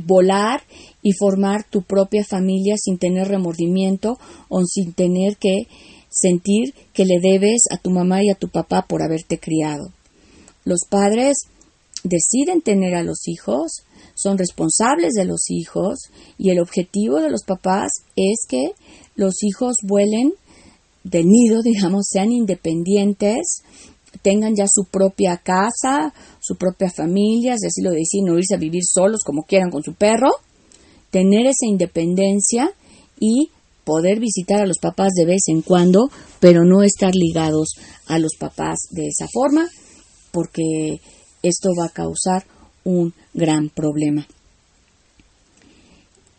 volar 0.00 0.62
y 1.02 1.12
formar 1.12 1.64
tu 1.64 1.82
propia 1.82 2.24
familia 2.24 2.76
sin 2.78 2.98
tener 2.98 3.28
remordimiento 3.28 4.18
o 4.48 4.64
sin 4.64 4.92
tener 4.92 5.36
que 5.36 5.66
sentir 6.10 6.74
que 6.92 7.04
le 7.04 7.18
debes 7.20 7.62
a 7.70 7.78
tu 7.78 7.90
mamá 7.90 8.22
y 8.22 8.30
a 8.30 8.34
tu 8.34 8.48
papá 8.48 8.86
por 8.88 9.02
haberte 9.02 9.38
criado. 9.38 9.92
Los 10.64 10.80
padres 10.88 11.46
deciden 12.04 12.60
tener 12.62 12.94
a 12.94 13.02
los 13.02 13.26
hijos, 13.28 13.82
son 14.14 14.38
responsables 14.38 15.12
de 15.14 15.24
los 15.24 15.50
hijos 15.50 16.10
y 16.38 16.50
el 16.50 16.60
objetivo 16.60 17.20
de 17.20 17.30
los 17.30 17.44
papás 17.44 17.90
es 18.16 18.46
que 18.48 18.72
los 19.14 19.42
hijos 19.42 19.76
vuelen 19.82 20.32
del 21.04 21.26
nido, 21.26 21.62
digamos, 21.64 22.06
sean 22.08 22.32
independientes, 22.32 23.62
tengan 24.20 24.54
ya 24.54 24.66
su 24.68 24.84
propia 24.90 25.38
casa, 25.38 26.12
su 26.40 26.56
propia 26.56 26.90
familia, 26.90 27.56
si 27.56 27.66
así 27.66 27.82
lo 27.82 27.90
deciden, 27.90 28.26
no 28.26 28.38
irse 28.38 28.54
a 28.54 28.58
vivir 28.58 28.82
solos 28.84 29.20
como 29.24 29.44
quieran 29.44 29.70
con 29.70 29.82
su 29.82 29.94
perro, 29.94 30.30
tener 31.10 31.46
esa 31.46 31.66
independencia 31.66 32.70
y 33.18 33.50
poder 33.84 34.20
visitar 34.20 34.60
a 34.60 34.66
los 34.66 34.78
papás 34.78 35.12
de 35.14 35.24
vez 35.24 35.42
en 35.48 35.62
cuando, 35.62 36.10
pero 36.40 36.64
no 36.64 36.82
estar 36.82 37.14
ligados 37.14 37.74
a 38.06 38.18
los 38.18 38.32
papás 38.38 38.88
de 38.90 39.08
esa 39.08 39.26
forma, 39.32 39.68
porque 40.30 41.00
esto 41.42 41.70
va 41.78 41.86
a 41.86 41.92
causar 41.92 42.44
un 42.84 43.12
gran 43.34 43.68
problema. 43.68 44.26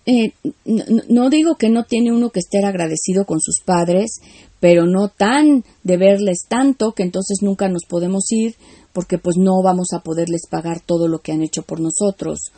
Eh, 0.06 0.34
no, 0.66 1.30
digo 1.30 1.56
que 1.56 1.70
no 1.70 1.86
tiene 1.86 2.12
uno 2.12 2.30
que 2.30 2.40
estar 2.40 2.66
agradecido 2.66 3.26
con 3.26 3.40
sus 3.40 3.62
padres, 3.64 4.20
pero 4.60 4.86
no 4.86 5.08
tan 5.08 5.64
de 5.84 5.98
verles 5.98 6.46
tanto 6.48 6.92
que 6.92 7.04
entonces 7.04 7.40
nunca 7.42 7.70
nos 7.70 7.86
podemos 7.88 8.26
ir 8.32 8.56
porque 8.92 9.18
pues 9.18 9.38
no 9.38 9.62
vamos 9.64 9.88
a 9.94 10.00
poderles 10.00 10.48
pagar 10.50 10.82
todo 10.82 11.08
lo 11.08 11.20
que 11.20 11.32
han 11.32 11.42
hecho 11.42 11.64
por 11.64 11.80
nosotros. 11.80 12.52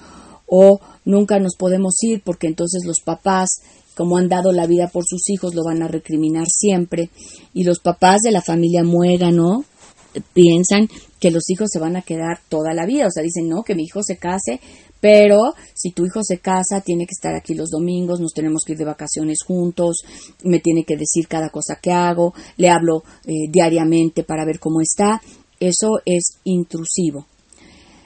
O 0.47 0.79
nunca 1.05 1.39
nos 1.39 1.55
podemos 1.55 1.95
ir 2.03 2.21
porque 2.23 2.47
entonces 2.47 2.83
los 2.85 2.99
papás 2.99 3.61
como 3.95 4.17
han 4.17 4.27
dado 4.27 4.51
la 4.51 4.67
vida 4.67 4.89
por 4.91 5.05
sus 5.05 5.29
hijos 5.29 5.55
lo 5.55 5.63
van 5.63 5.81
a 5.81 5.87
recriminar 5.87 6.47
siempre. 6.47 7.09
Y 7.53 7.63
los 7.63 7.79
papás 7.79 8.21
de 8.21 8.31
la 8.31 8.41
familia 8.41 8.83
¿no? 8.83 9.63
piensan 10.33 10.89
que 11.19 11.31
los 11.31 11.49
hijos 11.49 11.69
se 11.71 11.79
van 11.79 11.95
a 11.95 12.01
quedar 12.01 12.39
toda 12.49 12.73
la 12.73 12.85
vida, 12.85 13.07
o 13.07 13.11
sea, 13.11 13.23
dicen, 13.23 13.49
no, 13.49 13.63
que 13.63 13.75
mi 13.75 13.83
hijo 13.83 14.01
se 14.03 14.17
case, 14.17 14.59
pero 15.05 15.53
si 15.75 15.91
tu 15.91 16.03
hijo 16.03 16.23
se 16.23 16.39
casa, 16.39 16.81
tiene 16.83 17.05
que 17.05 17.11
estar 17.11 17.35
aquí 17.35 17.53
los 17.53 17.69
domingos, 17.69 18.19
nos 18.19 18.33
tenemos 18.33 18.63
que 18.65 18.71
ir 18.71 18.79
de 18.79 18.85
vacaciones 18.85 19.43
juntos, 19.45 19.97
me 20.43 20.59
tiene 20.59 20.83
que 20.83 20.97
decir 20.97 21.27
cada 21.27 21.51
cosa 21.51 21.77
que 21.79 21.91
hago, 21.91 22.33
le 22.57 22.69
hablo 22.69 23.03
eh, 23.23 23.47
diariamente 23.51 24.23
para 24.23 24.45
ver 24.45 24.57
cómo 24.57 24.81
está. 24.81 25.21
Eso 25.59 25.99
es 26.05 26.39
intrusivo. 26.43 27.27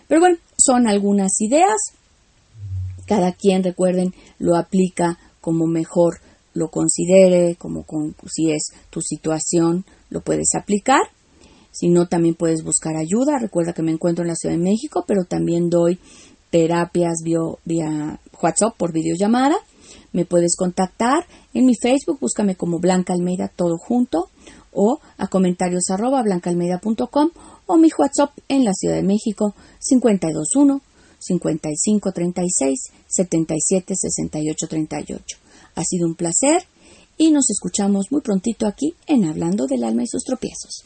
Pero 0.10 0.20
bueno, 0.20 0.40
son 0.58 0.90
algunas 0.90 1.40
ideas. 1.40 1.78
Cada 3.06 3.32
quien, 3.32 3.64
recuerden, 3.64 4.14
lo 4.38 4.58
aplica 4.58 5.18
como 5.40 5.68
mejor 5.68 6.20
lo 6.54 6.68
considere, 6.68 7.56
como 7.56 7.86
si 8.26 8.52
es 8.52 8.74
tu 8.90 9.00
situación, 9.00 9.86
lo 10.10 10.20
puedes 10.20 10.50
aplicar. 10.54 11.04
Si 11.72 11.88
no, 11.88 12.08
también 12.08 12.36
puedes 12.36 12.64
buscar 12.64 12.98
ayuda. 12.98 13.38
Recuerda 13.40 13.74
que 13.74 13.84
me 13.84 13.92
encuentro 13.92 14.24
en 14.24 14.30
la 14.30 14.36
Ciudad 14.36 14.56
de 14.56 14.62
México, 14.62 15.06
pero 15.08 15.24
también 15.24 15.70
doy 15.70 16.00
terapias 16.50 17.20
vía 17.24 18.20
WhatsApp 18.42 18.76
por 18.78 18.94
videollamada. 18.94 19.56
Me 20.12 20.26
puedes 20.26 20.56
contactar 20.56 21.26
en 21.54 21.66
mi 21.66 21.76
Facebook, 21.76 22.20
búscame 22.20 22.56
como 22.56 22.80
Blanca 22.80 23.14
Almeida 23.14 23.48
todo 23.48 23.78
junto 23.78 24.30
o 24.72 25.00
a 25.18 25.28
comentarios 25.28 25.90
arroba 25.90 26.22
blancaalmeida.com 26.22 27.30
o 27.66 27.78
mi 27.78 27.90
WhatsApp 27.98 28.32
en 28.48 28.64
la 28.66 28.74
Ciudad 28.74 28.96
de 28.96 29.04
México 29.04 29.56
521 29.88 30.82
5536 31.20 32.80
77 33.08 33.94
68 33.96 34.68
38. 34.68 35.38
Ha 35.76 35.84
sido 35.84 36.08
un 36.08 36.16
placer 36.16 36.64
y 37.18 37.32
nos 37.32 37.50
escuchamos 37.50 38.08
muy 38.12 38.22
prontito 38.22 38.66
aquí 38.66 38.96
en 39.06 39.26
Hablando 39.26 39.68
del 39.68 39.84
alma 39.84 40.04
y 40.04 40.08
sus 40.08 40.24
tropiezos. 40.24 40.86